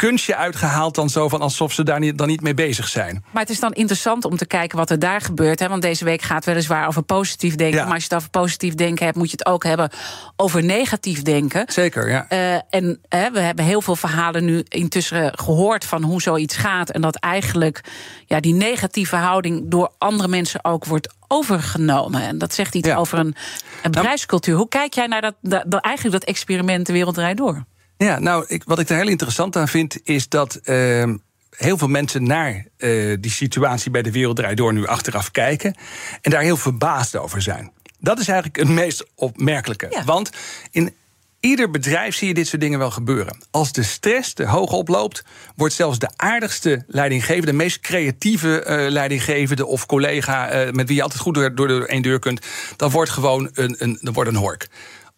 [0.00, 3.24] kunstje uitgehaald dan zo van alsof ze daar niet, dan niet mee bezig zijn.
[3.30, 5.58] Maar het is dan interessant om te kijken wat er daar gebeurt.
[5.58, 5.68] Hè?
[5.68, 7.84] Want deze week gaat weliswaar over positief denken.
[7.84, 9.90] Maar als je het over positief denken hebt, moet je het ook hebben
[10.36, 11.64] over negatief denken.
[11.66, 12.26] Zeker, ja.
[12.32, 16.90] Uh, en we hebben heel veel verhalen nu intussen gehoord van hoe zoiets gaat.
[16.90, 17.80] En dat eigenlijk
[18.26, 22.22] ja, die negatieve houding door andere mensen ook wordt overgenomen.
[22.22, 23.34] En dat zegt iets over een, een
[23.82, 24.56] nou, bedrijfscultuur.
[24.56, 27.64] Hoe kijk jij naar dat, dat, eigenlijk dat experiment de wereld draait door?
[28.04, 30.60] Ja, nou, ik, wat ik er heel interessant aan vind, is dat.
[30.64, 31.12] Uh,
[31.56, 35.74] heel veel mensen naar uh, die situatie bij de Wereld Door nu achteraf kijken.
[36.20, 37.72] En daar heel verbaasd over zijn.
[37.98, 39.86] Dat is eigenlijk het meest opmerkelijke.
[39.90, 40.04] Ja.
[40.04, 40.30] Want
[40.70, 40.94] in
[41.40, 43.38] ieder bedrijf zie je dit soort dingen wel gebeuren.
[43.50, 45.24] Als de stress te hoog oploopt,
[45.56, 50.96] wordt zelfs de aardigste leidinggevende, de meest creatieve uh, leidinggevende of collega uh, met wie
[50.96, 54.14] je altijd goed door, door de één deur kunt, dat wordt gewoon een, een, dat
[54.14, 54.68] wordt een hork.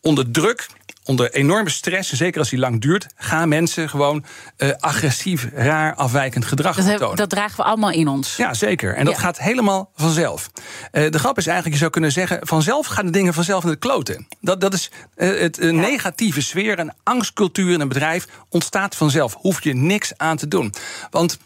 [0.01, 0.67] Onder druk
[1.05, 4.25] onder enorme stress, zeker als die lang duurt, gaan mensen gewoon
[4.59, 7.17] uh, agressief, raar, afwijkend gedrag dat, tonen.
[7.17, 8.37] Dat dragen we allemaal in ons.
[8.37, 8.95] Ja, zeker.
[8.95, 10.51] En dat gaat helemaal vanzelf.
[10.93, 13.71] Uh, de grap is eigenlijk, je zou kunnen zeggen, vanzelf gaan de dingen vanzelf in
[13.71, 14.27] de kloten.
[14.41, 15.71] Dat, dat is uh, het ja.
[15.71, 19.35] negatieve sfeer, een angstcultuur in een bedrijf ontstaat vanzelf.
[19.35, 20.75] Hoef je niks aan te doen.
[21.11, 21.39] Want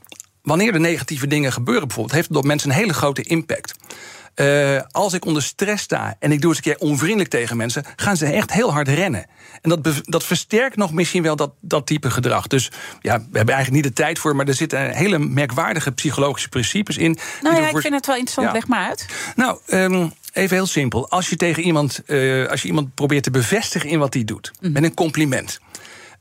[0.43, 3.75] wanneer er negatieve dingen gebeuren, bijvoorbeeld, heeft het op mensen een hele grote impact.
[4.41, 7.85] Uh, als ik onder stress sta en ik doe eens een keer onvriendelijk tegen mensen,
[7.97, 9.27] gaan ze echt heel hard rennen.
[9.63, 12.47] En dat, dat versterkt nog misschien wel dat, dat type gedrag.
[12.47, 12.71] Dus
[13.01, 16.97] ja, we hebben eigenlijk niet de tijd voor, maar er zitten hele merkwaardige psychologische principes
[16.97, 17.19] in.
[17.43, 18.47] Nou ja, ik vind het wel interessant.
[18.47, 18.53] Ja.
[18.53, 19.07] Leg maar uit.
[19.37, 21.11] Nou, um, even heel simpel.
[21.11, 24.53] Als je tegen iemand, uh, als je iemand probeert te bevestigen in wat hij doet,
[24.61, 24.73] mm.
[24.73, 25.61] met een compliment.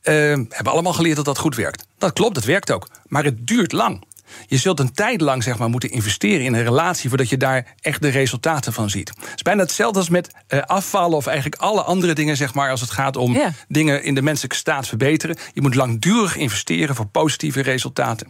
[0.04, 1.86] Uh, hebben we allemaal geleerd dat dat goed werkt.
[1.98, 2.88] Dat klopt, dat werkt ook.
[3.08, 4.04] Maar het duurt lang.
[4.48, 7.74] Je zult een tijd lang zeg maar, moeten investeren in een relatie voordat je daar
[7.82, 9.10] echt de resultaten van ziet.
[9.10, 12.70] Het is bijna hetzelfde als met uh, afvallen of eigenlijk alle andere dingen, zeg maar,
[12.70, 15.38] als het gaat om dingen in de menselijke staat verbeteren.
[15.54, 18.28] Je moet langdurig investeren voor positieve resultaten.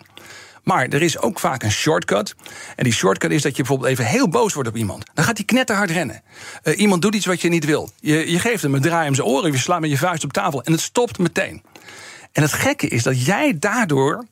[0.65, 2.35] Maar er is ook vaak een shortcut.
[2.75, 5.05] En die shortcut is dat je bijvoorbeeld even heel boos wordt op iemand.
[5.13, 6.21] Dan gaat hij knetterhard rennen.
[6.63, 7.89] Uh, iemand doet iets wat je niet wil.
[7.99, 10.33] Je, je geeft hem een draai om zijn oren, je slaat met je vuist op
[10.33, 11.63] tafel en het stopt meteen.
[12.31, 14.25] En het gekke is dat jij daardoor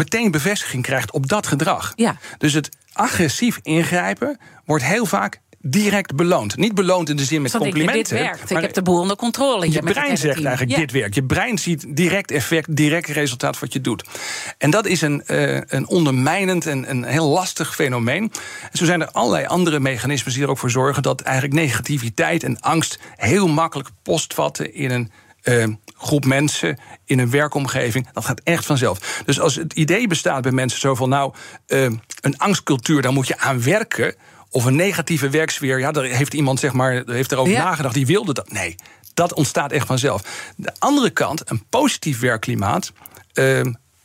[0.00, 1.92] meteen bevestiging krijgt op dat gedrag.
[1.96, 2.16] Ja.
[2.38, 6.56] Dus het agressief ingrijpen wordt heel vaak direct beloond.
[6.56, 7.98] Niet beloond in de zin met complimenten.
[7.98, 8.50] Ik, dit werkt.
[8.50, 9.70] Ik heb de boel onder controle.
[9.70, 10.76] Je brein zegt eigenlijk, ja.
[10.76, 11.14] dit werkt.
[11.14, 14.04] Je brein ziet direct effect, direct resultaat wat je doet.
[14.58, 18.32] En dat is een, uh, een ondermijnend en een heel lastig fenomeen.
[18.70, 21.02] En zo zijn er allerlei andere mechanismen die er ook voor zorgen...
[21.02, 25.10] dat eigenlijk negativiteit en angst heel makkelijk postvatten in een...
[25.44, 25.64] Uh,
[26.00, 28.08] groep mensen in een werkomgeving.
[28.12, 29.22] Dat gaat echt vanzelf.
[29.24, 31.34] Dus als het idee bestaat bij mensen zo van, nou,
[31.66, 31.82] uh,
[32.20, 34.14] een angstcultuur, daar moet je aan werken.
[34.50, 37.64] Of een negatieve werksfeer, ja, daar heeft iemand zeg maar, heeft erover ja.
[37.64, 38.52] nagedacht, die wilde dat.
[38.52, 38.76] Nee,
[39.14, 40.52] dat ontstaat echt vanzelf.
[40.56, 42.92] De andere kant, een positief werkklimaat.
[43.34, 43.60] Uh,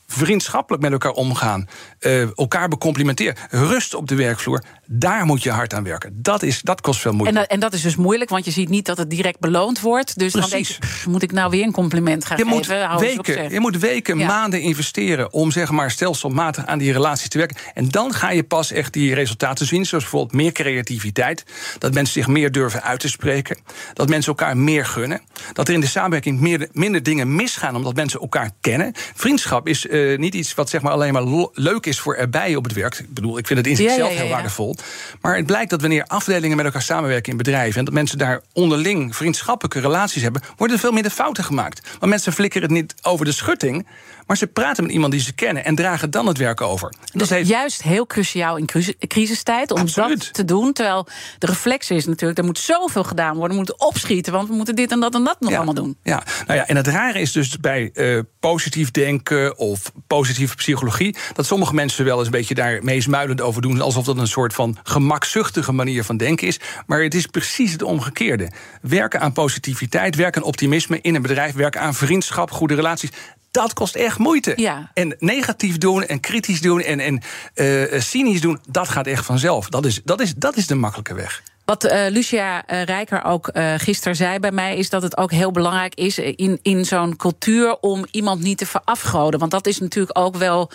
[0.08, 1.68] vriendschappelijk met elkaar omgaan,
[2.06, 6.20] uh, elkaar becomplimenteren, rust op de werkvloer, daar moet je hard aan werken.
[6.22, 7.30] Dat, is, dat kost veel moeite.
[7.30, 9.82] En, dat, en dat is dus moeilijk, want je ziet niet dat het direct beloond
[9.82, 10.20] wordt.
[10.20, 10.52] Dus Precies.
[10.52, 12.56] dan denk je, moet ik nou weer een compliment gaan je geven?
[12.56, 14.28] Moet weken, je moet weken, ja.
[14.28, 17.58] maanden investeren om zeg maar stelselmatig aan die relatie te werken.
[17.74, 21.44] En dan ga je pas echt die resultaten zien, zoals bijvoorbeeld meer creativiteit,
[21.80, 23.58] dat mensen zich meer durven uit te spreken,
[23.94, 25.22] dat mensen elkaar meer gunnen,
[25.54, 28.94] dat er in de samenwerking meer, minder dingen misgaan omdat mensen elkaar kennen.
[29.16, 32.56] Vriendschap is uh, eh, niet iets wat zeg maar alleen maar leuk is voor erbij
[32.56, 32.96] op het werk.
[32.96, 34.76] Ik bedoel, ik vind het in zichzelf heel waardevol.
[35.22, 38.42] Maar het blijkt dat wanneer afdelingen met elkaar samenwerken in bedrijven en dat mensen daar
[38.54, 41.90] onderling vriendschappelijke relaties hebben, worden er veel minder fouten gemaakt.
[42.00, 43.88] Want mensen flikkeren het niet over de schutting.
[44.26, 46.90] Maar ze praten met iemand die ze kennen en dragen dan het werk over.
[46.90, 47.50] Dus dat heeft...
[47.50, 48.70] juist heel cruciaal in
[49.08, 50.74] crisistijd om dat te doen.
[50.74, 51.08] Terwijl
[51.40, 53.50] de reflex is natuurlijk, er moet zoveel gedaan worden.
[53.50, 55.98] We moeten opschieten, want we moeten dit en dat en dat nog allemaal doen.
[56.04, 61.16] Ja, nou ja, en het rare is dus bij uh, positief denken of positieve psychologie...
[61.34, 63.82] dat sommige mensen wel eens een beetje daar meesmuilend over doen...
[63.82, 66.60] alsof dat een soort van gemakzuchtige manier van denken is.
[66.86, 68.52] Maar het is precies het omgekeerde.
[68.82, 71.54] Werken aan positiviteit, werken aan optimisme in een bedrijf...
[71.54, 73.10] werken aan vriendschap, goede relaties
[73.56, 74.54] dat kost echt moeite.
[74.56, 74.92] Ja.
[74.94, 77.22] En negatief doen en kritisch doen en, en
[77.56, 79.70] uh, cynisch doen, dat gaat echt vanzelf.
[79.70, 81.42] Dat is, dat is, dat is de makkelijke weg.
[81.66, 85.52] Wat uh, Lucia Rijker ook uh, gisteren zei bij mij, is dat het ook heel
[85.52, 89.40] belangrijk is in, in zo'n cultuur om iemand niet te verafgoden.
[89.40, 90.72] Want dat is natuurlijk ook wel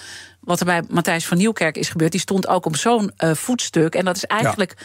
[0.50, 3.94] wat er bij Matthijs van Nieuwkerk is gebeurd, die stond ook op zo'n uh, voetstuk.
[3.94, 4.76] En dat is eigenlijk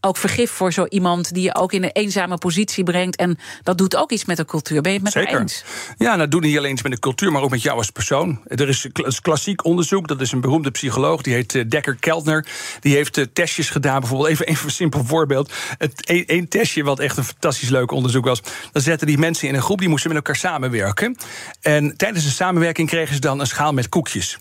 [0.00, 3.16] ook vergif voor zo iemand die je ook in een eenzame positie brengt.
[3.16, 4.80] En dat doet ook iets met de cultuur.
[4.80, 5.40] Ben je het met Zeker.
[5.40, 5.64] eens?
[5.98, 8.40] Ja, dat doet niet alleen iets met de cultuur, maar ook met jou als persoon.
[8.46, 8.88] Er is
[9.20, 12.46] klassiek onderzoek, dat is een beroemde psycholoog, die heet eh, Dekker Keltner.
[12.80, 15.52] Die heeft uh, testjes gedaan, bijvoorbeeld even, even een simpel voorbeeld.
[15.78, 18.42] Het e-, testje, wat echt een fantastisch leuk onderzoek was.
[18.72, 21.16] Dan zetten die mensen in een groep, die moesten met elkaar samenwerken.
[21.60, 24.38] En tijdens de samenwerking kregen ze dan een schaal met koekjes.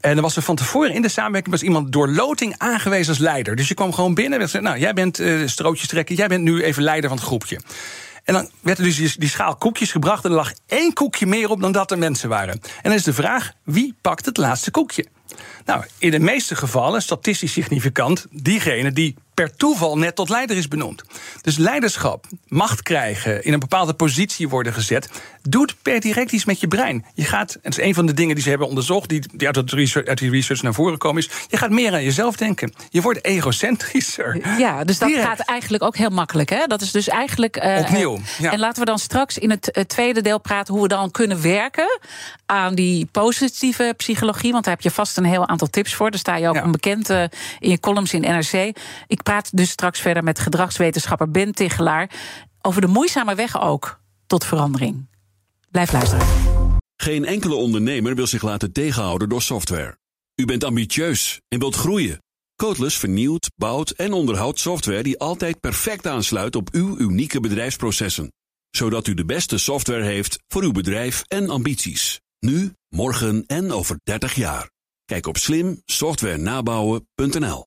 [0.00, 3.18] En dan was er van tevoren in de samenwerking was iemand door loting aangewezen als
[3.18, 3.56] leider.
[3.56, 6.42] Dus je kwam gewoon binnen en zei: Nou, jij bent uh, strootjes trekken, jij bent
[6.42, 7.60] nu even leider van het groepje.
[8.24, 11.26] En dan werd er dus die, die, schaal koekjes gebracht en er lag één koekje
[11.26, 12.52] meer op dan dat er mensen waren.
[12.52, 15.06] En dan is de vraag: wie pakt het laatste koekje?
[15.64, 20.68] Nou, in de meeste gevallen, statistisch significant, diegene die per toeval net tot leider is
[20.68, 21.02] benoemd.
[21.40, 25.08] Dus leiderschap, macht krijgen, in een bepaalde positie worden gezet,
[25.42, 27.04] doet per direct iets met je brein.
[27.14, 29.46] Je gaat, en het is een van de dingen die ze hebben onderzocht, die, die
[29.46, 32.72] uit, research, uit die research naar voren komen, is: je gaat meer aan jezelf denken.
[32.90, 34.58] Je wordt egocentrischer.
[34.58, 36.50] Ja, dus dat gaat eigenlijk ook heel makkelijk.
[36.50, 36.66] Hè?
[36.66, 37.64] Dat is dus eigenlijk.
[37.64, 38.18] Uh, Opnieuw.
[38.38, 38.52] Ja.
[38.52, 41.42] En laten we dan straks in het, het tweede deel praten hoe we dan kunnen
[41.42, 41.98] werken
[42.46, 44.52] aan die positieve psychologie.
[44.52, 46.10] Want daar heb je vast een heel aantal tips voor.
[46.10, 46.64] Daar sta je ook ja.
[46.64, 47.22] onbekend uh,
[47.58, 48.76] in je columns in NRC.
[49.06, 52.10] Ik praat dus straks verder met gedragswetenschapper Ben Tichelaar
[52.60, 55.08] over de moeizame weg ook tot verandering.
[55.70, 56.26] Blijf luisteren.
[56.96, 59.98] Geen enkele ondernemer wil zich laten tegenhouden door software.
[60.34, 62.22] U bent ambitieus en wilt groeien.
[62.56, 68.32] Codeless vernieuwt, bouwt en onderhoudt software die altijd perfect aansluit op uw unieke bedrijfsprocessen.
[68.70, 72.20] Zodat u de beste software heeft voor uw bedrijf en ambities.
[72.38, 74.70] Nu, morgen en over 30 jaar.
[75.04, 77.66] Kijk op slimsoftwarenabouwen.nl.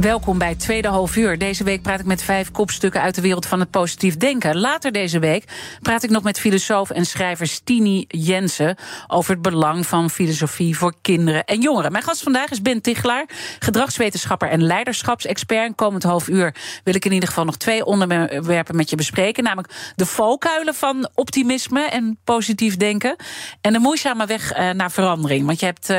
[0.00, 1.38] Welkom bij tweede half uur.
[1.38, 4.58] Deze week praat ik met vijf kopstukken uit de wereld van het positief denken.
[4.58, 5.44] Later deze week
[5.82, 10.94] praat ik nog met filosoof en schrijver Stini Jensen over het belang van filosofie voor
[11.02, 11.92] kinderen en jongeren.
[11.92, 15.66] Mijn gast vandaag is Ben Tichelaar, gedragswetenschapper en leiderschapsexpert.
[15.66, 19.44] En komend half uur wil ik in ieder geval nog twee onderwerpen met je bespreken,
[19.44, 23.16] namelijk de valkuilen van optimisme en positief denken
[23.60, 25.46] en de moeizame weg eh, naar verandering.
[25.46, 25.96] Want je hebt uh,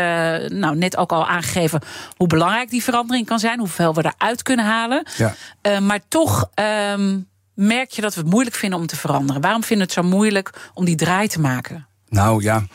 [0.59, 1.81] nou, net ook al aangegeven
[2.17, 5.07] hoe belangrijk die verandering kan zijn, hoeveel we eruit kunnen halen.
[5.17, 5.35] Ja.
[5.67, 6.49] Uh, maar toch
[6.93, 9.41] um, merk je dat we het moeilijk vinden om te veranderen.
[9.41, 11.87] Waarom vinden we het zo moeilijk om die draai te maken?
[12.09, 12.65] Nou ja,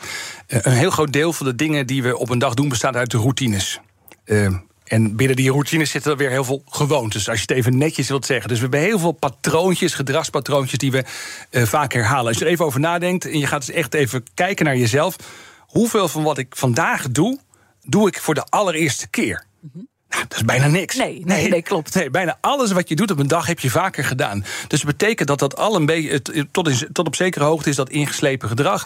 [0.47, 3.11] een heel groot deel van de dingen die we op een dag doen bestaat uit
[3.11, 3.79] de routines.
[4.25, 7.77] Uh, en binnen die routines zitten er weer heel veel gewoontes, als je het even
[7.77, 8.47] netjes wilt zeggen.
[8.47, 11.03] Dus we hebben heel veel patroontjes, gedragspatroontjes die we
[11.51, 12.27] uh, vaak herhalen.
[12.27, 15.15] Als je er even over nadenkt en je gaat dus echt even kijken naar jezelf.
[15.59, 17.39] Hoeveel van wat ik vandaag doe,
[17.81, 19.45] doe ik voor de allereerste keer?
[19.61, 19.87] Mm -hmm.
[20.27, 20.95] Dat is bijna niks.
[20.95, 21.95] Nee, nee, nee, klopt.
[21.95, 24.45] Nee, bijna alles wat je doet op een dag heb je vaker gedaan.
[24.67, 27.75] Dus dat betekent dat dat al een beetje, tot, in, tot op zekere hoogte is
[27.75, 28.85] dat ingeslepen gedrag.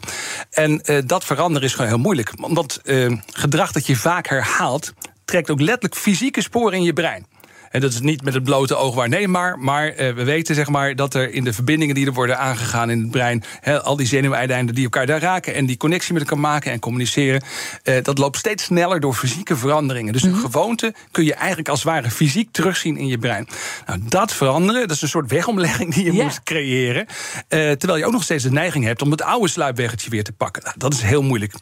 [0.50, 2.32] En uh, dat veranderen is gewoon heel moeilijk.
[2.42, 4.94] Omdat uh, gedrag dat je vaak herhaalt,
[5.26, 7.26] trekt ook letterlijk fysieke sporen in je brein.
[7.72, 10.96] En dat is niet met het blote oog waarneembaar, maar uh, we weten zeg maar,
[10.96, 14.08] dat er in de verbindingen die er worden aangegaan in het brein, he, al die
[14.08, 17.42] zenuweinden die elkaar daar raken en die connectie met elkaar maken en communiceren,
[17.84, 20.14] uh, dat loopt steeds sneller door fysieke veranderingen.
[20.14, 20.40] Dus een Mhm.
[20.40, 23.48] gewoonte kun je eigenlijk als het ware fysiek terugzien in je brein.
[23.88, 27.06] Nou, dat veranderen, dat is een soort wegomlegging die je moet creëren.
[27.48, 30.32] eh, terwijl je ook nog steeds de neiging hebt om het oude sluipweggetje weer te
[30.32, 30.64] pakken.
[30.64, 31.54] Nou, dat is heel moeilijk.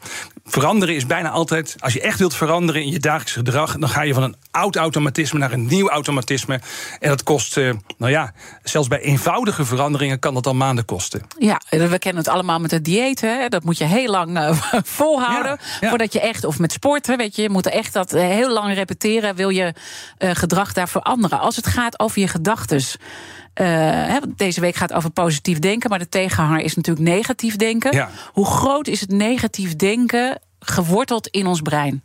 [0.44, 4.02] Veranderen is bijna altijd, als je echt wilt veranderen in je dagelijks gedrag, dan ga
[4.02, 5.96] je van een oud automatisme naar een nieuw automatisme.
[7.00, 8.32] En dat kost, eh, nou ja,
[8.62, 11.22] zelfs bij eenvoudige veranderingen kan dat al maanden kosten.
[11.38, 13.20] Ja, we kennen het allemaal met het dieet.
[13.20, 13.48] Hè?
[13.48, 14.52] Dat moet je heel lang eh,
[14.98, 15.58] volhouden.
[15.60, 15.88] Ja, ja.
[15.88, 18.74] Voordat je echt, of met sporten, weet je, je moet echt dat eh, heel lang
[18.74, 19.34] repeteren.
[19.34, 19.74] Wil je
[20.18, 21.40] gedrag daar veranderen?
[21.40, 22.28] Als het gaat over je
[24.20, 27.92] want deze week gaat over positief denken, maar de tegenhanger is natuurlijk negatief denken.
[27.92, 28.10] Ja.
[28.32, 32.02] Hoe groot is het negatief denken geworteld in ons brein?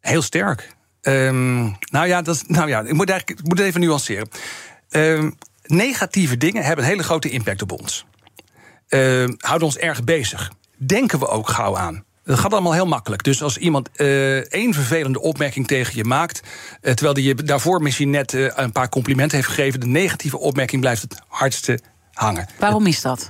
[0.00, 0.74] Heel sterk.
[1.02, 4.28] Ehm, nou ja, dat, nou ja ik, moet eigenlijk, ik moet het even nuanceren.
[4.88, 5.30] Ehm,
[5.66, 8.04] negatieve dingen hebben een hele grote impact op ons.
[8.88, 10.52] Ehm, houden ons erg bezig.
[10.76, 12.04] Denken we ook gauw aan.
[12.24, 13.24] Dat gaat allemaal heel makkelijk.
[13.24, 16.40] Dus als iemand eh, één vervelende opmerking tegen je maakt,
[16.80, 20.38] eh, terwijl die je daarvoor misschien net eh, een paar complimenten heeft gegeven, de negatieve
[20.38, 21.78] opmerking blijft het hardste
[22.12, 22.46] hangen.
[22.58, 23.28] Waarom is dat?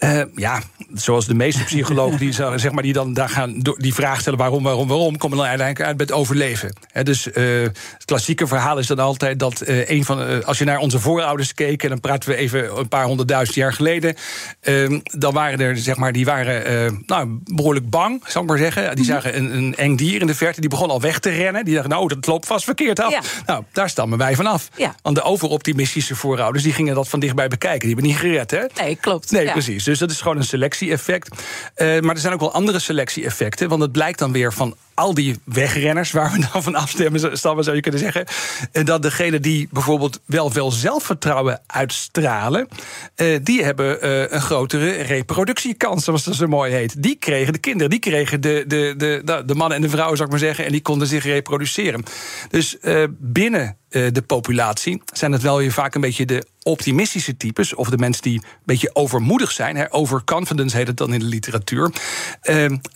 [0.00, 0.60] Eh, ja,
[0.94, 4.62] zoals de meeste psychologen die, zeg maar, die dan daar gaan die vraag stellen waarom,
[4.62, 6.76] waarom, waarom, komen dan uiteindelijk uit met overleven.
[6.92, 10.64] Hè, dus eh, het klassieke verhaal is dan altijd dat eh, een van, als je
[10.64, 14.14] naar onze voorouders keek, en dan praten we even een paar honderdduizend jaar geleden,
[14.60, 18.96] eh, dan waren er, zeg maar, die waren nou, behoorlijk bang, zou ik maar zeggen.
[18.96, 21.64] Die zagen een, een eng dier in de verte, die begon al weg te rennen.
[21.64, 23.10] Die dachten, nou, dat loopt vast verkeerd af.
[23.10, 23.20] Ja.
[23.46, 24.68] Nou, daar stammen wij vanaf.
[24.76, 24.94] Ja.
[25.02, 27.78] Want de overoptimistische voorouders, die gingen dat van dichtbij bekijken.
[27.86, 28.82] Die hebben niet gered, hè?
[28.82, 29.30] Nee, klopt.
[29.30, 29.52] Nee, Ja.
[29.52, 29.84] precies.
[29.90, 31.44] Dus dat is gewoon een selectie-effect.
[31.74, 33.68] Eh, maar er zijn ook wel andere selectie-effecten.
[33.68, 37.64] Want het blijkt dan weer van al die wegrenners, waar we dan van afstemmen, stammen,
[37.64, 38.24] zou je kunnen zeggen.
[38.72, 42.68] eh, dat degene die bijvoorbeeld wel veel zelfvertrouwen uitstralen,
[43.14, 47.02] eh, die hebben eh, een grotere reproductiekans, zoals dat zo mooi heet.
[47.02, 50.28] Die kregen de kinderen, die kregen de, de, de, de, mannen en de vrouwen, zou
[50.28, 52.02] ik maar zeggen, en die konden zich reproduceren.
[52.50, 52.76] Dus
[53.18, 57.98] binnen de populatie zijn het wel weer vaak een beetje de optimistische types, of de
[57.98, 61.90] mensen die een beetje overmoedig zijn, overconfidence heet het dan in de literatuur,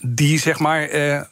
[0.01, 0.89] die zeg maar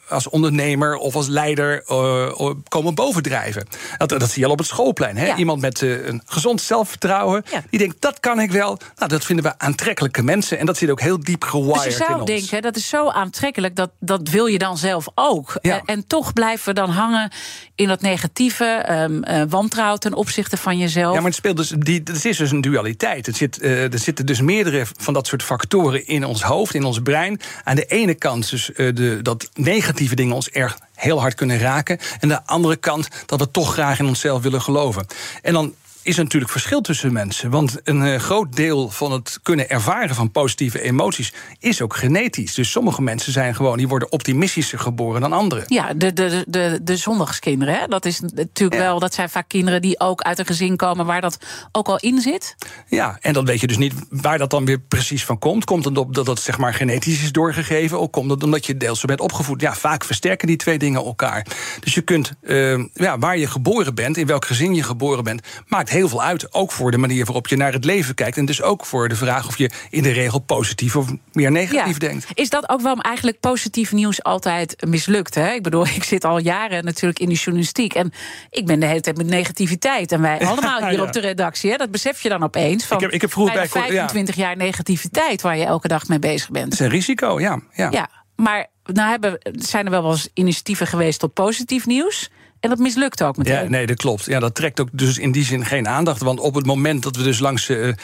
[0.08, 3.66] als ondernemer of als leider eh, komen bovendrijven.
[3.96, 5.16] Dat, dat zie je al op het schoolplein.
[5.16, 5.26] Hè?
[5.26, 5.36] Ja.
[5.36, 7.62] Iemand met eh, een gezond zelfvertrouwen, Ja.
[7.70, 8.78] die denkt dat kan ik wel.
[8.96, 11.90] Nou, dat vinden we aantrekkelijke mensen en dat zit ook heel diep gewired Dus je
[11.90, 12.30] in zou ons.
[12.30, 15.56] denken, dat is zo aantrekkelijk, dat, dat wil je dan zelf ook.
[15.60, 15.74] Ja.
[15.76, 17.30] En, en toch blijven we dan hangen
[17.74, 21.14] in dat negatieve, ehm, eh, wantrouwen ten opzichte van jezelf.
[21.14, 23.26] Ja, maar het speelt dus, die, het is dus een dualiteit.
[23.26, 26.84] Het zit, eh, er zitten dus meerdere van dat soort factoren in ons hoofd, in
[26.84, 27.40] ons brein.
[27.64, 31.58] Aan de ene kant dus eh, de, dat negatieve dingen ons erg heel hard kunnen
[31.58, 31.98] raken.
[32.20, 35.06] En de andere kant dat we toch graag in onszelf willen geloven.
[35.42, 37.50] En dan is natuurlijk verschil tussen mensen.
[37.50, 42.54] Want een eh, groot deel van het kunnen ervaren van positieve emoties is ook genetisch.
[42.54, 45.64] Dus sommige mensen zijn gewoon, die worden optimistischer geboren dan anderen.
[45.66, 47.74] Ja, de, de, de, de zondagskinderen.
[47.74, 47.86] Hè?
[47.86, 48.86] Dat is natuurlijk Ja.
[48.86, 51.38] wel, dat zijn vaak kinderen die ook uit een gezin komen waar dat
[51.72, 52.56] ook al in zit.
[52.88, 55.64] Ja, en dan weet je dus niet waar dat dan weer precies van komt.
[55.64, 58.76] Komt het op dat het zeg maar genetisch is doorgegeven, of komt het omdat je
[58.76, 59.60] deels zo bent opgevoed?
[59.60, 61.46] Ja, vaak versterken die twee dingen elkaar.
[61.80, 65.46] Dus je kunt, eh, ja, waar je geboren bent, in welk gezin je geboren bent,
[65.66, 66.52] maakt heel veel uit.
[66.54, 68.36] Ook voor de manier waarop je naar het leven kijkt.
[68.36, 71.98] En dus ook voor de vraag of je in de regel positief of meer negatief
[71.98, 72.26] denkt.
[72.34, 75.34] Is dat ook waarom eigenlijk positief nieuws altijd mislukt?
[75.34, 75.52] Hè?
[75.52, 77.94] Ik bedoel, ik zit al jaren natuurlijk in de journalistiek.
[77.94, 78.12] En
[78.50, 80.12] ik ben de hele tijd met negativiteit.
[80.12, 81.02] En wij allemaal hier Ja.
[81.02, 81.70] op de redactie.
[81.70, 81.76] Hè?
[81.76, 82.84] Dat besef je dan opeens.
[82.84, 83.68] Van Ik heb- ik heb vroeger bij- ja.
[83.70, 86.64] 25 jaar negativiteit waar je elke dag mee bezig bent.
[86.64, 87.60] Dat is een risico, ja.
[87.72, 87.88] ja.
[87.90, 92.30] Ja, maar nou hebben, zijn er wel wel eens initiatieven geweest tot positief nieuws.
[92.64, 93.62] En dat mislukt ook meteen.
[93.62, 94.24] Ja, nee, dat klopt.
[94.24, 96.22] Ja, dat trekt ook dus in die zin geen aandacht.
[96.22, 97.94] Want op het moment dat we dus langs, eh, eh,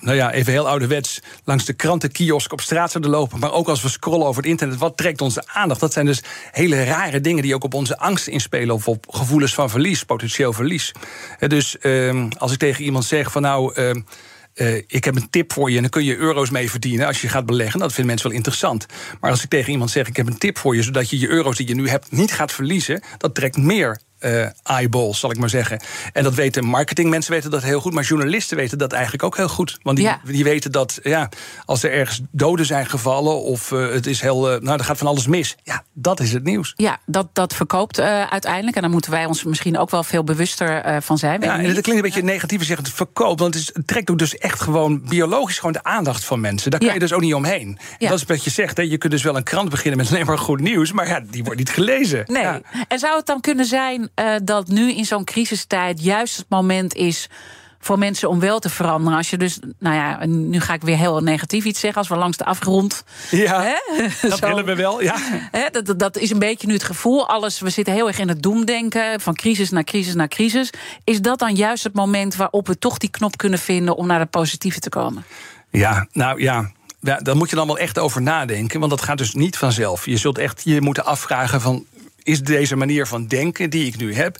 [0.00, 3.82] nou ja, even heel ouderwets, langs de krantenkiosk op straat zouden lopen, maar ook als
[3.82, 5.80] we scrollen over het internet, wat trekt onze aandacht?
[5.80, 9.54] Dat zijn dus hele rare dingen die ook op onze angst inspelen of op gevoelens
[9.54, 10.92] van verlies, potentieel verlies.
[11.38, 13.74] Eh, dus ehm, als ik tegen iemand zeg van nou.
[14.56, 17.20] Eh, ik heb een tip voor je en dan kun je euro's mee verdienen als
[17.20, 17.80] je gaat beleggen.
[17.80, 18.86] Dat vinden mensen wel interessant.
[19.20, 21.28] Maar als ik tegen iemand zeg: Ik heb een tip voor je, zodat je je
[21.28, 25.38] euro's die je nu hebt niet gaat verliezen, dat trekt meer eh, eyeballs, zal ik
[25.38, 25.80] maar zeggen.
[26.12, 29.48] En dat weten marketingmensen weten dat heel goed, maar journalisten weten dat eigenlijk ook heel
[29.48, 29.78] goed.
[29.82, 30.20] Want die, Ja.
[30.24, 31.28] die weten dat ja,
[31.64, 34.98] als er ergens doden zijn gevallen of eh, het is heel, eh, nou, er gaat
[34.98, 35.56] van alles mis.
[35.62, 36.72] Ja, dat is het nieuws.
[36.76, 38.76] Ja, dat, dat verkoopt uiteindelijk.
[38.76, 41.40] En daar moeten wij ons misschien ook wel veel bewuster van zijn.
[41.40, 41.74] Ja, en niet.
[41.74, 43.40] dat klinkt een beetje negatief als je zegt het verkoopt.
[43.40, 46.70] Want het, is, het trekt ook dus echt gewoon biologisch gewoon de aandacht van mensen.
[46.70, 46.94] Daar kan Ja.
[46.94, 47.78] je dus ook niet omheen.
[47.98, 48.08] Ja.
[48.08, 48.76] Dat is wat je zegt.
[48.76, 48.82] Hè.
[48.82, 50.92] Je kunt dus wel een krant beginnen met alleen maar goed nieuws.
[50.92, 52.22] Maar ja, die wordt niet gelezen.
[52.26, 52.44] Nee.
[52.88, 56.94] En zou het dan kunnen zijn uh, dat nu in zo'n crisistijd juist het moment
[56.94, 57.28] is
[57.86, 59.18] voor mensen om wel te veranderen.
[59.18, 62.16] Als je dus, nou ja, nu ga ik weer heel negatief iets zeggen, als we
[62.16, 63.04] langs de afgrond.
[63.30, 63.74] Ja, hè?
[64.28, 65.02] dat willen we wel.
[65.02, 65.14] Ja.
[65.50, 67.28] Hè, dat, dat is een beetje nu het gevoel.
[67.28, 70.70] Alles, we zitten heel erg in het doemdenken, van crisis naar crisis naar crisis.
[71.04, 74.20] Is dat dan juist het moment waarop we toch die knop kunnen vinden om naar
[74.20, 75.24] het positieve te komen?
[75.70, 76.70] Ja, nou ja.
[77.00, 80.06] Ja, daar moet je dan wel echt over nadenken, want dat gaat dus niet vanzelf.
[80.06, 81.84] Je zult echt je moeten afvragen van
[82.26, 84.38] is deze manier van denken die ik nu heb,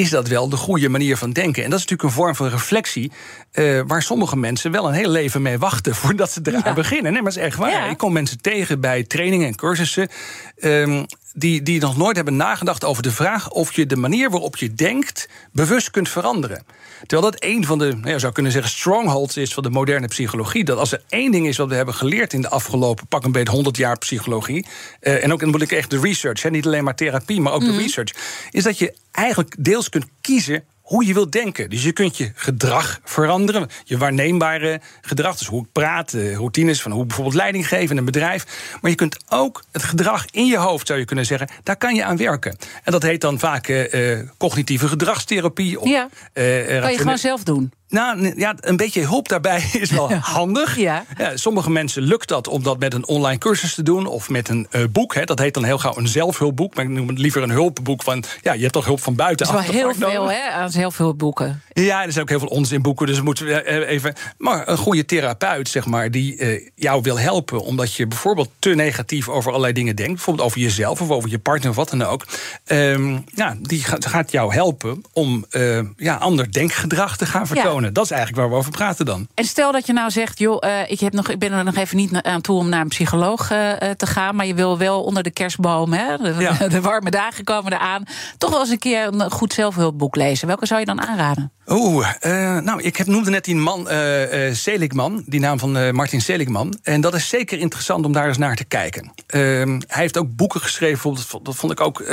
[0.00, 1.64] is dat wel de goede manier van denken?
[1.64, 3.12] En dat is natuurlijk een vorm van reflectie.
[3.52, 7.12] Uh, waar sommige mensen wel een heel leven mee wachten voordat ze eraan beginnen.
[7.12, 7.90] Nee, maar dat is echt waar.
[7.90, 10.08] Ik kom mensen tegen bij trainingen en cursussen.
[10.56, 14.56] Um, die, die nog nooit hebben nagedacht over de vraag of je de manier waarop
[14.56, 16.64] je denkt bewust kunt veranderen.
[17.06, 20.06] Terwijl dat een van de, nou ja, zou kunnen zeggen, strongholds is van de moderne
[20.06, 20.64] psychologie.
[20.64, 23.32] Dat als er één ding is wat we hebben geleerd in de afgelopen pak een
[23.32, 24.66] beetje 100 jaar psychologie.
[25.00, 27.52] Uh, en ook en moet ik echt de research, hè, niet alleen maar therapie, maar
[27.52, 27.80] ook de mhm.
[27.80, 28.12] research.
[28.50, 31.70] Is dat je eigenlijk deels kunt kiezen hoe je wilt denken.
[31.70, 36.92] Dus je kunt je gedrag veranderen, je waarneembare gedrag, dus hoe ik praat, routines van
[36.92, 38.46] hoe bijvoorbeeld leiding geven in een bedrijf.
[38.80, 41.94] Maar je kunt ook het gedrag in je hoofd, zou je kunnen zeggen, daar kan
[41.94, 42.56] je aan werken.
[42.84, 45.80] En dat heet dan vaak uh, cognitieve gedragstherapie.
[45.80, 46.08] Of, ja.
[46.34, 47.72] Uh, kan je gewoon zelf doen.
[47.90, 50.76] Nou, ja, een beetje hulp daarbij is wel handig.
[50.76, 51.04] Ja.
[51.18, 51.36] ja.
[51.36, 54.66] sommige mensen lukt dat om dat met een online cursus te doen of met een
[54.70, 55.14] uh, boek.
[55.14, 55.24] Hè.
[55.24, 56.74] Dat heet dan heel gauw een zelfhulpboek.
[56.74, 58.24] Maar ik noem het liever een hulpboek van.
[58.42, 59.46] Ja, je hebt toch hulp van buiten.
[59.46, 60.50] Er is wel heel veel, hè?
[60.50, 61.62] Aan zelfhulpboeken.
[61.72, 63.06] Ja, er zijn ook heel veel onzinboeken.
[63.06, 64.14] Dus moeten we eh, even.
[64.38, 67.60] Maar een goede therapeut, zeg maar, die uh, jou wil helpen.
[67.60, 70.14] omdat je bijvoorbeeld te negatief over allerlei dingen denkt.
[70.14, 72.26] Bijvoorbeeld over jezelf of over je partner of wat dan ook.
[72.66, 77.79] Um, ja, die gaat, gaat, jou helpen om uh, ja, ander denkgedrag te gaan vertonen.
[77.82, 79.28] Dat is eigenlijk waar we over praten dan.
[79.34, 81.76] En stel dat je nou zegt, joh, uh, ik, heb nog, ik ben er nog
[81.76, 84.36] even niet aan toe om naar een psycholoog uh, te gaan.
[84.36, 88.04] Maar je wil wel onder de kerstboom, hè, de, de warme dagen komen eraan.
[88.38, 90.46] Toch wel eens een keer een goed zelfhulpboek lezen.
[90.46, 91.52] Welke zou je dan aanraden?
[91.72, 95.94] Oeh, uh, nou, ik heb, noemde net die man, uh, uh, Seligman, die naam van
[95.94, 96.78] Martin Seligman.
[96.82, 99.12] En dat is zeker interessant om daar eens naar te kijken.
[99.26, 102.04] Ehm, hij heeft ook boeken geschreven, dat vond ik ook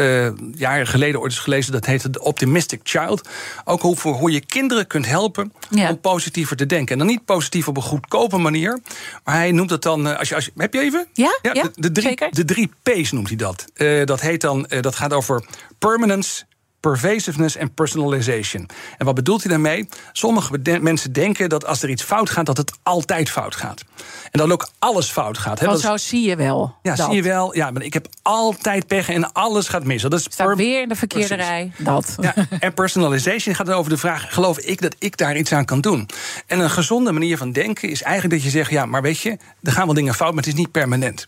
[0.53, 1.71] jaren geleden ooit eens gelezen.
[1.71, 3.29] Dat heette The Optimistic Child.
[3.65, 5.53] Ook hoe, hoe je kinderen kunt helpen
[5.89, 6.91] om positiever te denken.
[6.91, 8.79] En dan niet positief op een goedkope manier.
[9.23, 10.17] Maar hij noemt het dan.
[10.17, 11.07] Als je, als je, heb je even?
[11.13, 12.31] Ja, ja, de, de, drie, zeker.
[12.31, 13.65] de drie P's noemt hij dat.
[14.07, 15.45] dat heet dan, dat gaat over
[15.79, 16.45] permanence
[16.91, 18.69] pervasiveness en personalization.
[18.97, 19.89] En wat bedoelt hij daarmee?
[20.11, 23.83] Sommige mensen denken dat als er iets fout gaat, dat het altijd fout gaat.
[24.31, 25.61] En dat ook alles fout gaat.
[25.61, 26.75] Want zo zie je wel.
[26.81, 27.55] Ja, zie je wel.
[27.55, 30.01] Ja, maar ik heb altijd pech en alles gaat mis.
[30.01, 31.71] Dat is Staat weer in de verkeerde rij.
[31.77, 32.15] Dat.
[32.19, 35.65] Ja, en personalization gaat dan over de vraag: geloof ik dat ik daar iets aan
[35.65, 36.09] kan doen?
[36.47, 39.37] En een gezonde manier van denken is eigenlijk dat je zegt: ja, maar weet je,
[39.61, 41.27] er gaan wel dingen fout, maar het is niet permanent.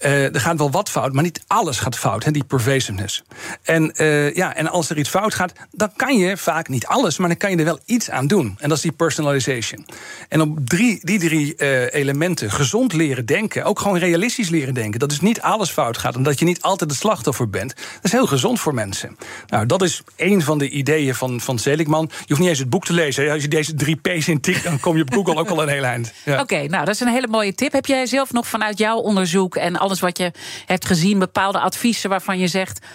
[0.00, 2.24] Uh, er gaat wel wat fout, maar niet alles gaat fout.
[2.24, 3.22] Hè, die pervasiveness.
[3.62, 7.18] En, uh, ja, en als er iets fout gaat, dan kan je vaak niet alles,
[7.18, 8.56] maar dan kan je er wel iets aan doen.
[8.58, 9.86] En dat is die personalization.
[10.28, 14.98] En op drie, die drie uh, elementen, gezond leren denken, ook gewoon realistisch leren denken,
[15.00, 18.04] dat is niet alles fout gaat en dat je niet altijd het slachtoffer bent, dat
[18.04, 19.16] is heel gezond voor mensen.
[19.46, 22.08] Nou, dat is een van de ideeën van, van Seligman.
[22.10, 23.30] Je hoeft niet eens het boek te lezen.
[23.30, 25.84] Als je deze drie P's intikt, dan kom je op Google ook al een heel
[25.84, 26.12] eind.
[26.24, 26.40] Ja.
[26.40, 27.72] Oké, nou, dat is een hele mooie tip.
[27.72, 30.32] Heb jij zelf nog vanuit jouw onderzoek en alles wat je
[30.66, 32.86] hebt gezien, bepaalde adviezen waarvan je zegt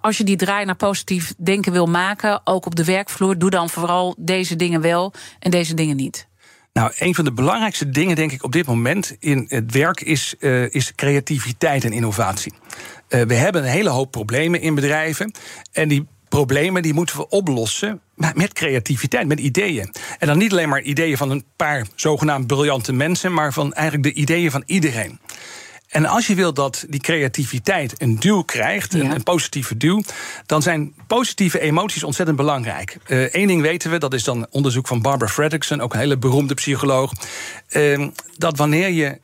[0.00, 3.68] als je die draai naar positief denken wil maken, ook op de werkvloer, doe dan
[3.68, 6.30] vooral deze dingen wel en deze dingen niet.
[6.72, 10.34] Nou, een van de belangrijkste dingen, denk ik, op dit moment in het werk is,
[10.38, 12.52] uh, is creativiteit en innovatie.
[13.08, 15.34] Uh, we hebben een hele hoop problemen in bedrijven.
[15.72, 18.00] En die problemen die moeten we oplossen
[18.34, 19.94] met creativiteit, met ideeën.
[20.18, 24.14] En dan niet alleen maar ideeën van een paar zogenaamd briljante mensen, maar van eigenlijk
[24.14, 25.20] de ideeën van iedereen.
[25.92, 30.02] En als je wilt dat die creativiteit een duw krijgt, een, een, positieve duw,
[30.46, 32.96] dan zijn positieve emoties ontzettend belangrijk.
[33.06, 36.18] Eén uh, ding weten we, dat is dan onderzoek van Barbara Fredrickson, ook een hele
[36.18, 37.12] beroemde psycholoog.
[37.70, 39.20] Uh, dat wanneer je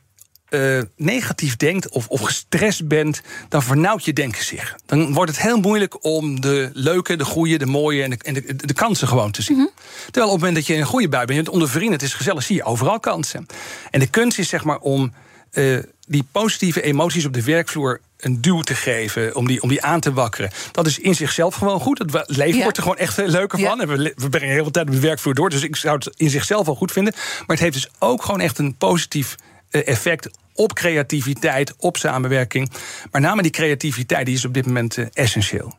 [0.49, 4.75] uh, negatief denkt of, of gestrest bent, dan vernauwt je denken zich.
[4.85, 8.33] Dan wordt het heel moeilijk om de leuke, de goede, de mooie en de, en
[8.33, 9.57] de, de kansen gewoon te zien.
[9.57, 9.73] Mm -hmm.
[10.03, 12.13] Terwijl op het moment dat je in een goede bui bent, onder vrienden, het is
[12.13, 13.45] gezellig, zie je overal kansen.
[13.91, 15.13] En de kunst is zeg maar om
[15.53, 15.79] uh,
[16.09, 19.99] die positieve emoties op de werkvloer een duw te geven, om die, om die aan
[19.99, 20.51] te wakkeren.
[20.71, 21.97] Dat is in zichzelf gewoon goed.
[21.97, 22.61] Het leven ja.
[22.61, 23.81] wordt er gewoon echt veel leuker van.
[23.81, 25.49] En we, we brengen heel veel tijd op de werkvloer door.
[25.49, 27.13] Dus ik zou het in zichzelf wel goed vinden.
[27.15, 29.35] Maar het heeft dus ook gewoon echt een positief
[29.71, 32.71] uh, effect op creativiteit, op samenwerking.
[33.11, 35.73] Maar name die creativiteit die is op dit moment uh, essentieel.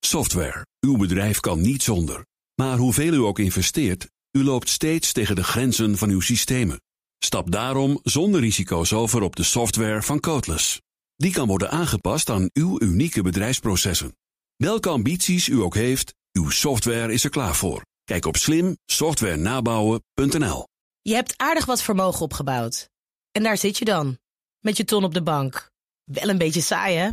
[0.00, 0.66] Software.
[0.80, 2.24] Uw bedrijf kan niet zonder.
[2.54, 6.80] Maar hoeveel u ook investeert, u loopt steeds tegen de grenzen van uw systemen.
[7.24, 10.80] Stap daarom zonder risico's over op de software van Codeless.
[11.16, 14.16] Die kan worden aangepast aan uw unieke bedrijfsprocessen.
[14.56, 17.84] Welke ambities u ook heeft, uw software is er klaar voor.
[18.04, 20.66] Kijk op slimsoftwarenabouwen.nl.
[21.00, 22.88] Je hebt aardig wat vermogen opgebouwd.
[23.30, 24.18] En daar zit je dan,
[24.60, 25.70] met je ton op de bank.
[26.04, 27.10] Wel een beetje saai, hè?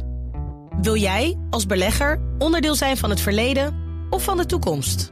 [0.82, 5.12] Wil jij, als belegger, onderdeel zijn van het verleden of van de toekomst?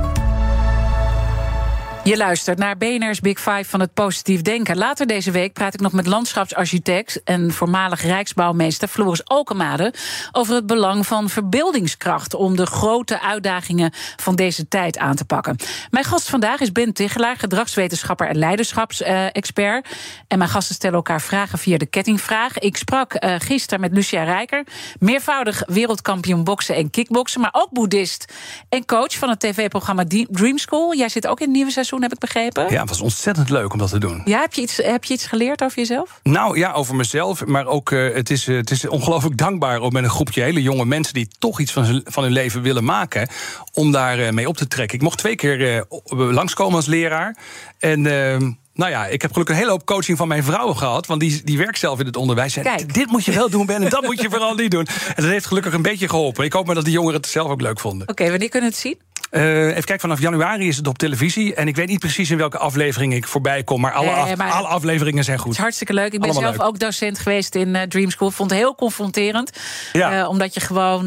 [2.03, 4.77] Je luistert naar BNR's Big Five van het positief denken.
[4.77, 9.93] Later deze week praat ik nog met landschapsarchitect en voormalig rijksbouwmeester Floris Alkemade
[10.31, 15.55] over het belang van verbeeldingskracht om de grote uitdagingen van deze tijd aan te pakken.
[15.89, 19.87] Mijn gast vandaag is Ben Tichelaar, gedragswetenschapper en leiderschapsexpert.
[20.27, 22.57] En mijn gasten stellen elkaar vragen via de kettingvraag.
[22.57, 24.65] Ik sprak uh, gisteren met Lucia Rijker,
[24.99, 28.33] meervoudig wereldkampioen boksen en kickboksen, maar ook boeddhist
[28.69, 30.95] en coach van het tv-programma Dream School.
[30.95, 32.71] Jij zit ook in nieuwe seizoen heb ik begrepen.
[32.71, 34.21] Ja, het was ontzettend leuk om dat te doen.
[34.25, 36.19] Ja, heb je iets, heb je iets geleerd over jezelf?
[36.23, 37.45] Nou ja, over mezelf.
[37.45, 40.61] Maar ook, uh, het, is, uh, het is ongelooflijk dankbaar om met een groepje hele
[40.61, 41.13] jonge mensen...
[41.13, 43.29] die toch iets van, van hun leven willen maken,
[43.73, 44.97] om daar uh, mee op te trekken.
[44.97, 47.37] Ik mocht twee keer langskomen als leraar.
[47.79, 51.07] En ehm, nou ja, ik heb gelukkig een hele hoop coaching van mijn vrouw gehad.
[51.07, 52.57] Want die, die werkt zelf in het onderwijs.
[52.57, 52.93] En Kijk.
[52.93, 53.83] dit moet je wel doen, Ben.
[53.83, 54.87] En dat moet je vooral niet doen.
[54.87, 56.45] En dat heeft gelukkig een beetje geholpen.
[56.45, 58.01] Ik hoop maar dat die jongeren het zelf ook leuk vonden.
[58.01, 58.99] Oké, okay, wanneer kunnen we het zien?
[59.31, 61.55] Uh, even kijken, vanaf januari is het op televisie.
[61.55, 63.81] En ik weet niet precies in welke aflevering ik voorbij kom.
[63.81, 65.47] Maar alle, af, nee, maar alle afleveringen zijn goed.
[65.47, 66.13] Het is hartstikke leuk.
[66.13, 66.67] Ik ben Allemaal zelf leuk.
[66.67, 68.31] ook docent geweest in uh, Dream School.
[68.31, 69.51] Vond het heel confronterend.
[69.93, 70.19] Ja.
[70.19, 71.05] Uh, omdat je gewoon,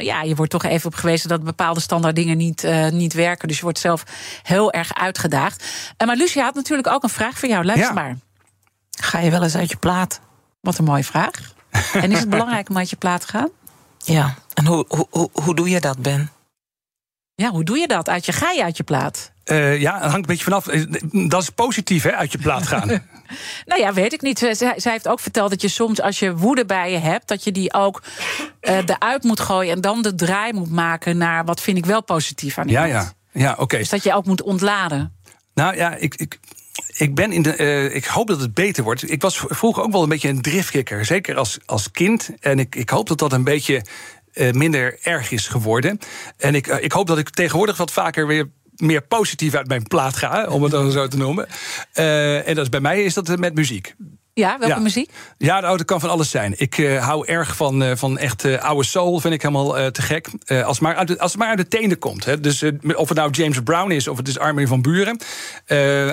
[0.00, 3.48] ja, je wordt toch even op gewezen dat bepaalde standaard dingen niet, niet werken.
[3.48, 4.02] Dus je wordt zelf
[4.42, 5.64] heel erg uitgedaagd.
[6.06, 7.64] maar Lucia had natuurlijk ook een vraag voor jou.
[7.64, 7.92] Luister Ja.
[7.94, 8.16] maar.
[9.00, 10.20] Ga je wel eens uit je plaat?
[10.60, 11.30] Wat een mooie vraag.
[11.92, 13.48] en is het belangrijk om uit je plaat te gaan?
[13.98, 16.30] Ja, en hoe, hoe, hoe, hoe doe je dat, Ben?
[17.36, 18.08] Ja, hoe doe je dat?
[18.08, 19.32] Uit je, ga je uit je plaat?
[19.44, 20.66] Eh, ja, het hangt een beetje vanaf.
[20.66, 20.82] Eh,
[21.28, 22.88] Dat is positief, hè, uit je plaat gaan.
[23.66, 24.38] Nou ja, weet ik niet.
[24.38, 27.44] Zij, zij heeft ook verteld dat je soms, als je woede bij je hebt, dat
[27.44, 28.02] je die ook
[28.60, 32.02] uh, eruit moet gooien en dan de draai moet maken naar wat vind ik wel
[32.02, 33.14] positief aan ja, iemand.
[33.32, 33.40] ja.
[33.40, 33.76] Ja, oké.
[33.78, 35.12] Dus dat je ook moet ontladen.
[35.54, 36.38] Nou ja, ik, ik,
[36.96, 37.58] ik ben in de.
[37.58, 39.10] Uh, ik hoop dat het beter wordt.
[39.10, 41.04] Ik was vroeger ook wel een beetje een driftkikker.
[41.04, 42.30] Zeker als, als kind.
[42.40, 43.82] En ik, ik hoop dat dat een beetje uh,
[44.52, 45.98] minder erg is geworden.
[46.36, 49.82] En ik, uh, ik hoop dat ik tegenwoordig wat vaker weer meer positief uit mijn
[49.82, 51.48] plaat ga, om het dan zo te noemen.
[51.92, 53.94] en dat is, bij mij is dat met muziek.
[54.38, 54.80] Ja, welke ja.
[54.80, 55.10] muziek?
[55.38, 56.54] Ja, nou, dat kan van alles zijn.
[56.56, 60.02] Ik uh, hou erg van, uh, van echt uh, oude soul, vind ik helemaal te
[60.02, 60.28] gek.
[60.46, 62.24] als, het maar uit de, als het maar uit de tenen komt.
[62.24, 62.40] Hè.
[62.40, 62.62] Dus
[62.94, 65.18] of het nou James Brown is of het is Armin van Buren.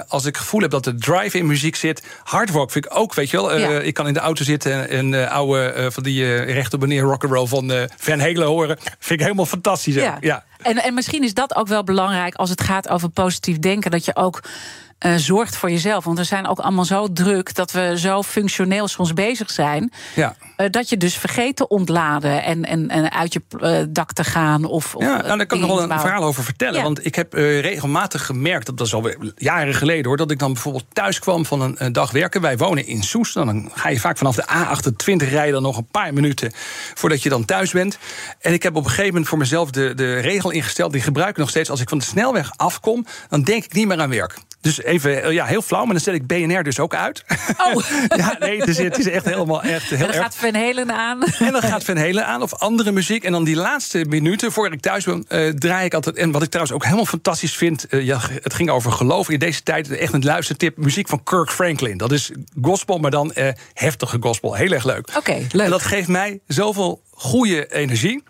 [0.08, 2.04] als ik het gevoel heb dat er drive in muziek zit.
[2.24, 3.58] Hard rock vind ik ook, weet je wel.
[3.58, 3.80] Ja.
[3.80, 7.72] Ik kan in de auto zitten en oude van die recht op meneer rock'n'roll van
[7.98, 8.78] Van Halen horen.
[9.00, 9.94] Vind ik helemaal fantastisch.
[9.94, 10.18] Ja.
[10.22, 10.44] ja.
[10.62, 13.92] En, en misschien is dat ook wel belangrijk als het gaat over positief denken.
[13.92, 14.42] Dat je ook
[15.06, 16.04] uh, zorgt voor jezelf.
[16.04, 19.92] Want we zijn ook allemaal zo druk dat we zo functioneel soms bezig zijn.
[20.16, 20.36] Ja.
[20.58, 24.24] Uh, dat je dus vergeet te ontladen en, en, en uit je uh, dak te
[24.24, 24.66] gaan.
[24.66, 26.78] Of, of ja, nou, daar kan ik nog wel een verhaal over vertellen.
[26.78, 26.84] Ja.
[26.84, 30.86] Want ik heb regelmatig gemerkt, dat is alweer jaren geleden hoor, dat ik dan bijvoorbeeld
[30.94, 32.42] thuis kwam van een, een dag werken.
[32.42, 33.34] Wij wonen in Soest.
[33.34, 36.52] Dan ga je vaak vanaf de A28 rijden nog een paar minuten
[36.94, 37.98] voordat je dan thuis bent.
[38.40, 41.30] En ik heb op een gegeven moment voor mezelf de, de regel ingesteld, die gebruik
[41.30, 41.70] ik nog steeds.
[41.70, 44.38] Als ik van de snelweg afkom, dan denk ik niet meer aan werk.
[44.62, 47.24] Dus even, ja, heel flauw, maar dan zet ik BNR dus ook uit.
[47.58, 47.84] Oh.
[48.18, 50.34] ja, nee, het is, het is echt helemaal echt heel dan erg.
[50.44, 51.24] Van Helen aan.
[51.24, 53.24] En dan gaat Van Helen aan of andere muziek.
[53.24, 56.16] En dan die laatste minuten, voordat ik thuis ben, uh, draai ik altijd...
[56.16, 57.86] en wat ik trouwens ook helemaal fantastisch vind...
[57.90, 59.30] Uh, ja, het ging over geloof.
[59.30, 60.78] In deze tijd echt een luistertip.
[60.78, 61.98] Muziek van Kirk Franklin.
[61.98, 62.32] Dat is
[62.62, 64.56] gospel, maar dan uh, heftige gospel.
[64.56, 65.08] Heel erg leuk.
[65.08, 65.66] Oké, okay, leuk.
[65.66, 68.24] En dat geeft mij zoveel goede energie.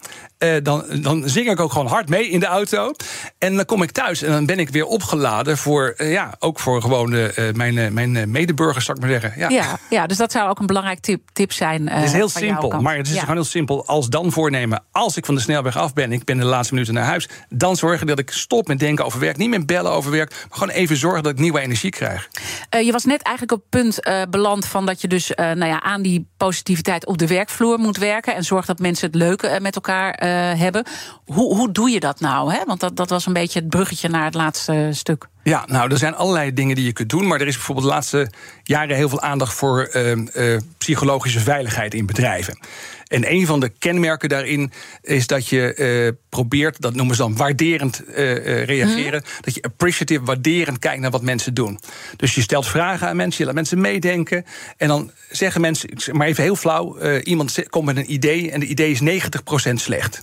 [0.43, 2.91] Uh, dan, dan zing ik ook gewoon hard mee in de auto.
[3.37, 6.59] En dan kom ik thuis en dan ben ik weer opgeladen voor, uh, ja, ook
[6.59, 9.39] voor gewoon uh, mijn, mijn medeburgers, zou ik maar zeggen.
[9.39, 9.49] Ja.
[9.49, 11.89] Ja, ja, dus dat zou ook een belangrijk tip, tip zijn.
[11.89, 13.19] het is heel simpel, maar het is ja.
[13.19, 13.85] gewoon heel simpel.
[13.85, 16.93] Als dan voornemen, als ik van de snelweg af ben, ik ben de laatste minuten
[16.93, 19.37] naar huis, dan zorgen dat ik stop met denken over werk.
[19.37, 22.29] Niet meer bellen over werk, maar gewoon even zorgen dat ik nieuwe energie krijg.
[22.69, 26.01] je was net eigenlijk op het punt beland van dat je dus nou ja, aan
[26.01, 30.23] die positiviteit op de werkvloer moet werken en zorg dat mensen het leuke met elkaar
[30.23, 30.83] uh, hebben.
[31.25, 32.53] Hoe, hoe doe je dat nou?
[32.53, 32.59] Hè?
[32.65, 35.27] Want dat, dat was een beetje het bruggetje naar het laatste stuk.
[35.43, 37.27] Ja, nou, er zijn allerlei dingen die je kunt doen.
[37.27, 38.31] Maar er is bijvoorbeeld de laatste
[38.63, 42.59] jaren heel veel aandacht voor uh, psychologische veiligheid in bedrijven.
[43.07, 44.71] En een van de kenmerken daarin
[45.01, 49.23] is dat je uh, probeert, dat noemen ze dan waarderend uh, reageren.
[49.41, 51.79] Dat je appreciative, waarderend kijkt naar wat mensen doen.
[52.15, 54.45] Dus je stelt vragen aan mensen, je laat mensen meedenken.
[54.77, 58.65] En dan zeggen mensen, maar even heel flauw, iemand komt met een idee en de
[58.65, 59.23] idee is
[59.69, 60.21] 90% slecht.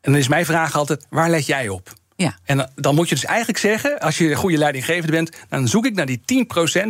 [0.00, 1.94] En dan is mijn vraag altijd: waar let jij op?
[2.16, 2.36] Ja.
[2.44, 5.86] En dan moet je dus eigenlijk zeggen, als je een goede leidinggevende bent, dan zoek
[5.86, 6.22] ik naar die 10%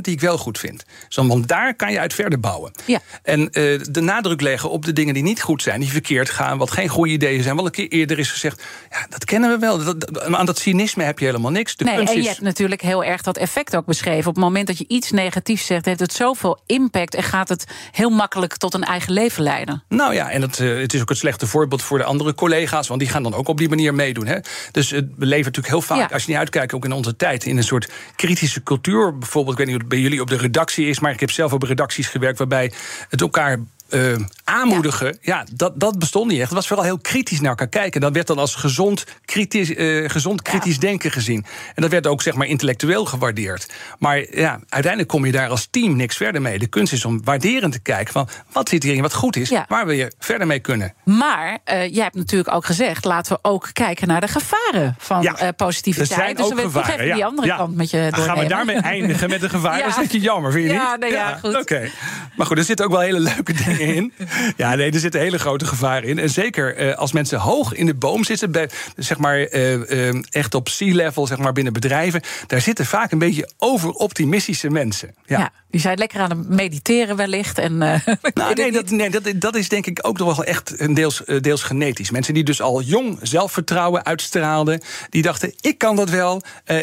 [0.00, 0.84] die ik wel goed vind.
[1.08, 2.72] Want daar kan je uit verder bouwen.
[2.84, 3.00] Ja.
[3.22, 3.48] En uh,
[3.90, 6.88] de nadruk leggen op de dingen die niet goed zijn, die verkeerd gaan, wat geen
[6.88, 7.56] goede ideeën zijn.
[7.56, 9.84] Wel een keer eerder is gezegd, ja, dat kennen we wel.
[9.84, 11.76] Dat, aan dat cynisme heb je helemaal niks.
[11.76, 14.28] De nee, en je hebt natuurlijk heel erg dat effect ook beschreven.
[14.28, 17.64] Op het moment dat je iets negatiefs zegt, heeft het zoveel impact en gaat het
[17.92, 19.82] heel makkelijk tot een eigen leven leiden.
[19.88, 22.88] Nou ja, en het, uh, het is ook het slechte voorbeeld voor de andere collega's,
[22.88, 24.26] want die gaan dan ook op die manier meedoen.
[24.26, 24.38] Hè?
[24.70, 27.44] Dus het we leven natuurlijk heel vaak, als je niet uitkijkt, ook in onze tijd,
[27.44, 29.18] in een soort kritische cultuur.
[29.18, 31.30] Bijvoorbeeld, ik weet niet hoe het bij jullie op de redactie is, maar ik heb
[31.30, 32.72] zelf op redacties gewerkt waarbij
[33.08, 33.58] het elkaar
[33.90, 35.44] uh, aanmoedigen, ja.
[35.52, 36.48] dat, dat bestond niet echt.
[36.48, 38.00] Het was vooral heel kritisch naar elkaar kijken.
[38.00, 41.44] Dat werd dan als gezond kritisch, uh, gezond kritisch denken gezien.
[41.74, 43.72] En dat werd ook zeg maar intellectueel gewaardeerd.
[43.98, 46.58] Maar ja, uiteindelijk kom je daar als team niks verder mee.
[46.58, 49.86] De kunst is om waarderend te kijken van wat zit hierin wat goed is, waar
[49.86, 50.94] wil je verder mee kunnen.
[51.04, 55.22] Maar uh, jij hebt natuurlijk ook gezegd, laten we ook kijken naar de gevaren van
[55.22, 56.10] ja, positiviteit.
[56.10, 57.06] Er zijn dus ook gevaren.
[57.06, 57.14] Ja.
[57.14, 58.24] die andere kant met je doornemen.
[58.24, 59.78] Gaan we daarmee eindigen met de gevaren?
[59.86, 61.00] Dat is een beetje jammer, vind je niet?
[61.00, 61.56] Nee, ja, goed.
[61.56, 61.90] Oké.
[62.36, 64.12] Maar goed, er zitten ook wel hele leuke dingen in.
[64.56, 66.18] Ja, nee, er zitten hele grote gevaren in.
[66.18, 70.22] En zeker uh, als mensen hoog in de boom zitten, bij, zeg maar uh, uh,
[70.30, 75.14] echt op sea-level, zeg maar binnen bedrijven, daar zitten vaak een beetje overoptimistische mensen.
[75.26, 75.38] Ja.
[75.38, 77.58] ja die zijn lekker aan het mediteren wellicht.
[77.58, 77.78] En,
[78.34, 81.22] nou, nee, dat, nee dat, dat is denk ik ook nog wel echt een deels,
[81.40, 82.10] deels genetisch.
[82.10, 86.42] Mensen die dus al jong zelfvertrouwen uitstraalden, die dachten: ik kan dat wel,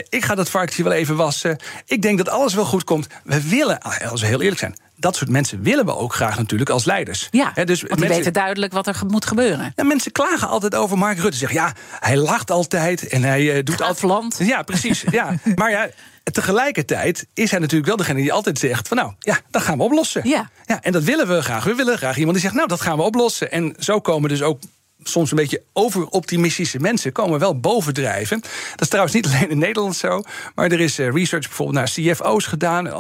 [0.10, 3.08] ik ga dat varkentje wel even wassen, ik denk dat alles wel goed komt.
[3.24, 6.70] We willen, als we heel eerlijk zijn, dat soort mensen willen we ook graag natuurlijk
[6.70, 7.28] als leiders.
[7.32, 9.74] Ja, He, dus want die mensen, weten duidelijk wat er moet gebeuren.
[9.76, 11.38] Ja, mensen klagen altijd over Mark Rutte.
[11.38, 14.02] Zeggen ja, hij lacht altijd en hij uh, doet altijd.
[14.02, 14.38] land.
[14.40, 15.04] Ja, precies.
[15.12, 15.36] ja.
[15.56, 15.90] Maar ja,
[16.24, 19.84] tegelijkertijd is hij natuurlijk wel degene die altijd zegt: van nou ja, dat gaan we
[19.84, 20.22] oplossen.
[20.30, 20.50] Ja.
[20.66, 21.64] Ja, en dat willen we graag.
[21.64, 23.52] We willen graag iemand die zegt: nou, dat gaan we oplossen.
[23.52, 24.60] En zo komen dus ook
[25.04, 28.42] soms een beetje overoptimistische mensen komen wel bovendrijven.
[28.72, 30.22] Dat is trouwens niet alleen in Nederland zo.
[30.56, 32.92] Maar er is eh, research bijvoorbeeld naar CFO's gedaan.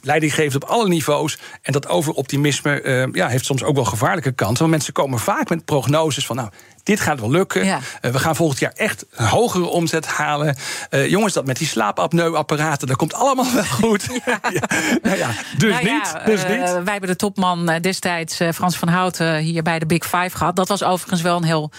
[0.00, 1.38] Leidinggevend op alle niveaus.
[1.62, 4.58] En dat overoptimisme uh, ja, heeft soms ook wel gevaarlijke kanten.
[4.58, 6.36] Want mensen komen vaak met prognoses van...
[6.36, 6.48] nou,
[6.82, 7.64] dit gaat wel lukken.
[7.64, 7.78] Ja.
[8.00, 10.56] Uh, we gaan volgend jaar echt een hogere omzet halen.
[10.90, 14.06] Uh, jongens, dat met die slaapapneuapparaten, dat komt allemaal wel goed.
[14.24, 14.40] Ja.
[14.52, 14.66] ja.
[15.02, 16.58] Nou ja, dus, nou niet, dus uh, niet.
[16.58, 20.56] Wij hebben de topman destijds, Frans van Houten, hier bij de Big Five gehad.
[20.56, 21.70] Dat was overigens wel een heel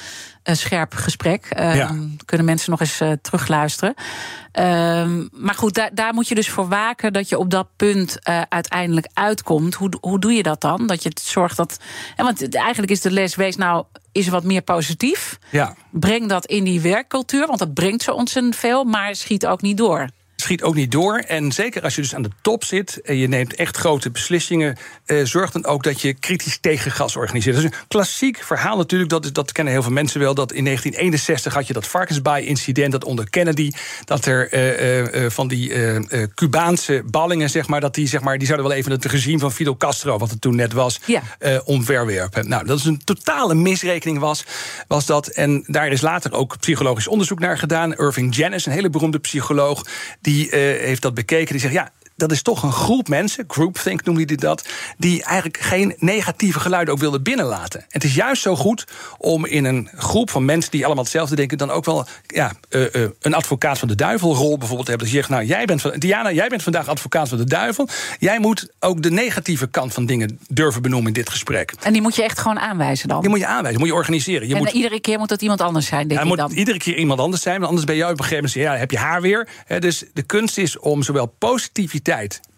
[0.43, 1.47] scherp gesprek.
[1.56, 1.95] Ja.
[2.26, 3.93] Kunnen mensen nog eens terugluisteren.
[4.51, 8.18] Ehm, maar goed, daar, daar moet je dus voor waken dat je op dat punt
[8.49, 9.74] uiteindelijk uitkomt.
[9.74, 10.88] Hoe, hoe doe je dat dan?
[10.88, 11.78] Dat je het zorgt dat.
[12.16, 15.39] want eigenlijk is de les, wees nou is wat meer positief.
[15.51, 15.76] Ja.
[15.91, 19.78] Breng dat in die werkcultuur, want dat brengt zo ontzettend veel, maar schiet ook niet
[19.78, 20.09] door
[20.44, 21.18] schiet ook niet door.
[21.18, 24.78] En zeker als je dus aan de top zit en je neemt echt grote beslissingen,
[25.06, 27.56] eh, zorg dan ook dat je kritisch tegengas organiseert.
[27.56, 30.34] Dat is een klassiek verhaal natuurlijk, dat, dat kennen heel veel mensen wel.
[30.34, 33.72] Dat in 1961 had je dat varkensbaai-incident, dat onder Kennedy,
[34.06, 35.72] dat er uh, uh, van die
[36.34, 39.52] Cubaanse ballingen, zeg maar, dat die, zeg maar, die zouden wel even het regime van
[39.52, 41.22] Fidel Castro, wat het toen net was, ja.
[41.66, 42.50] omverwerpen.
[42.50, 44.46] Nou, dat is een totale misrekening was,
[44.88, 45.28] was dat.
[45.28, 47.94] En daar is later ook psychologisch onderzoek naar gedaan.
[47.94, 49.86] Irving Janis, een hele beroemde psycholoog,
[50.22, 50.52] die die uh,
[50.86, 51.52] heeft dat bekeken.
[51.52, 55.57] Die zegt, ja, dat is toch een groep mensen, groupthink noemde hij dat, die eigenlijk
[55.57, 57.86] geen negatieve geluiden ook wilden binnenlaten.
[57.89, 58.88] het is juist zo goed
[59.18, 62.82] om in een groep van mensen die allemaal hetzelfde denken, dan ook wel ja, uh,
[62.93, 65.07] uh, een advocaat van de duivelrol bijvoorbeeld te hebben.
[65.07, 67.88] Dus je zegt, nou, jij bent van, Diana, jij bent vandaag advocaat van de duivel.
[68.20, 71.74] Jij moet ook de negatieve kant van dingen durven benoemen in dit gesprek.
[71.82, 73.22] En die moet je echt gewoon aanwijzen dan?
[73.22, 74.47] Die moet je aanwijzen, moet je organiseren.
[74.47, 76.78] Je en moet, iedere keer moet dat iemand anders zijn, denk ja, ik moet iedere
[76.78, 78.97] keer iemand anders zijn, want anders ben jij op een gegeven moment, ja, heb je
[78.97, 79.47] haar weer.
[79.80, 82.01] dus de kunst is om zowel positiviteit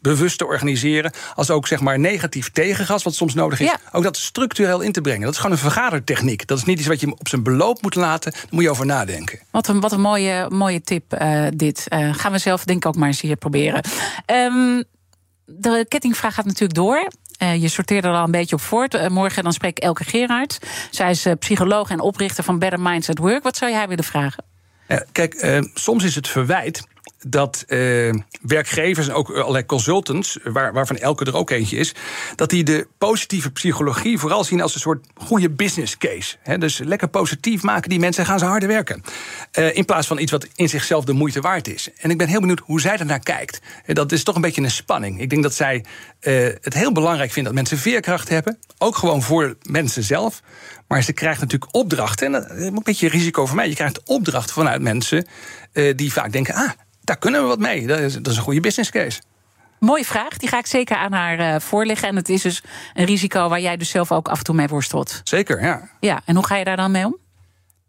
[0.02, 1.12] bewust te organiseren.
[1.36, 3.68] Als ook zeg maar negatief tegengas, wat soms nodig is.
[3.68, 3.80] Ja.
[3.92, 5.22] Ook dat structureel in te brengen.
[5.22, 6.48] Dat is gewoon een vergadertechniek.
[6.48, 8.32] Dat is niet iets wat je op zijn beloop moet laten.
[8.32, 9.40] Daar moet je over nadenken.
[9.52, 11.86] Wat een, wat een mooie, mooie tip, uh, dit.
[11.90, 13.84] Uh, gaan we zelf denk ik ook maar eens hier proberen.
[14.26, 14.84] Um,
[15.46, 17.12] de kettingvraag gaat natuurlijk door.
[17.44, 19.10] Uh, je sorteert er al een beetje op voort.
[19.10, 20.58] Morgen dan spreek ik Elke Gerards.
[20.92, 23.44] Zij is psycholoog en oprichter van Better Minds at Work.
[23.44, 24.44] Wat zou jij willen vragen?
[25.12, 26.84] kijk, soms is het verwijt
[27.28, 27.80] dat eh,
[28.42, 31.94] werkgevers en ook allerlei consultants, waar, waarvan elke er ook eentje is,
[32.36, 36.38] dat die de positieve psychologie vooral zien als een soort goede business case.
[36.60, 39.02] Dus lekker positief maken die mensen, gaan ze harder werken.
[39.52, 41.90] Eh, in plaats van iets wat in zichzelf de moeite waard is.
[41.98, 43.62] En ik ben heel benieuwd hoe zij naar kijkt.
[43.86, 45.22] Eh, dat is toch een beetje een spanning.
[45.22, 45.86] Ik denk dat zij
[46.20, 48.58] eh, het heel belangrijk vindt dat mensen veerkracht hebben.
[48.78, 50.42] Ook gewoon voor mensen zelf.
[50.88, 52.26] Maar ze krijgt natuurlijk opdrachten.
[52.26, 53.70] En dat is een beetje risico voor mij.
[53.70, 55.28] Je krijgt opdrachten vanuit mensen
[55.72, 56.70] eh, die vaak denken: ah,
[57.06, 57.88] daar kunnen we wat mee.
[57.88, 59.22] Dat is, dat is een goede business case.
[59.80, 62.08] Mooie vraag, die ga ik zeker aan haar uh, voorleggen.
[62.08, 64.68] En het is dus een risico waar jij dus zelf ook af en toe mee
[64.68, 65.22] worstelt.
[65.24, 65.90] Zeker, ja.
[66.00, 67.18] Ja, en hoe ga je daar dan mee om?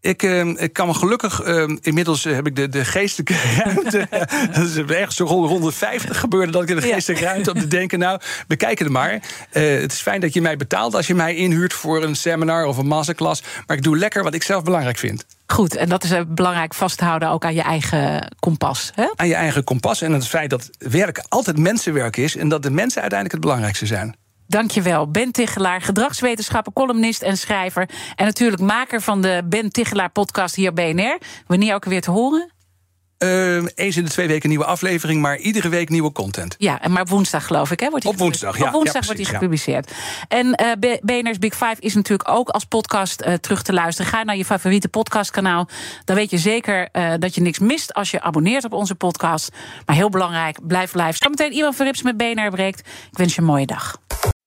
[0.01, 3.35] Ik, uh, ik kan me gelukkig, uh, inmiddels heb ik de, de geestelijke
[3.65, 4.07] ruimte.
[4.53, 7.67] dat is ergens zo rond 150 gebeurde dat ik in de geestelijke ruimte om te
[7.67, 7.99] denken.
[7.99, 9.13] Nou, bekijk het maar.
[9.13, 12.65] Uh, het is fijn dat je mij betaalt als je mij inhuurt voor een seminar
[12.65, 13.43] of een masterclass.
[13.67, 15.27] Maar ik doe lekker wat ik zelf belangrijk vind.
[15.47, 18.91] Goed, en dat is belangrijk vast te houden ook aan je eigen kompas.
[18.95, 19.07] Hè?
[19.15, 22.71] Aan je eigen kompas en het feit dat werk altijd mensenwerk is en dat de
[22.71, 24.17] mensen uiteindelijk het belangrijkste zijn.
[24.47, 25.11] Dankjewel.
[25.11, 27.89] Ben Tichelaar, gedragswetenschapper, columnist en schrijver.
[28.15, 31.19] En natuurlijk maker van de Ben Tichelaar podcast hier BNR.
[31.47, 32.55] Wanneer ook weer te horen?
[33.19, 36.55] Uh, eens in de twee weken een nieuwe aflevering, maar iedere week nieuwe content.
[36.59, 37.89] Ja, en maar op woensdag geloof ik, hè?
[37.89, 38.67] Wordt die op woensdag, ja.
[38.67, 39.91] Op woensdag ja, wordt die gepubliceerd.
[39.91, 40.25] Ja.
[40.29, 40.47] En
[40.83, 44.11] uh, BNR's Big Five is natuurlijk ook als podcast uh, terug te luisteren.
[44.11, 45.69] Ga naar je favoriete podcastkanaal.
[46.05, 49.53] Dan weet je zeker uh, dat je niks mist als je abonneert op onze podcast.
[49.87, 51.17] Maar heel belangrijk, blijf live.
[51.17, 52.79] Zometeen Ivan Verrips met BNR breekt.
[53.11, 53.97] Ik wens je een mooie dag.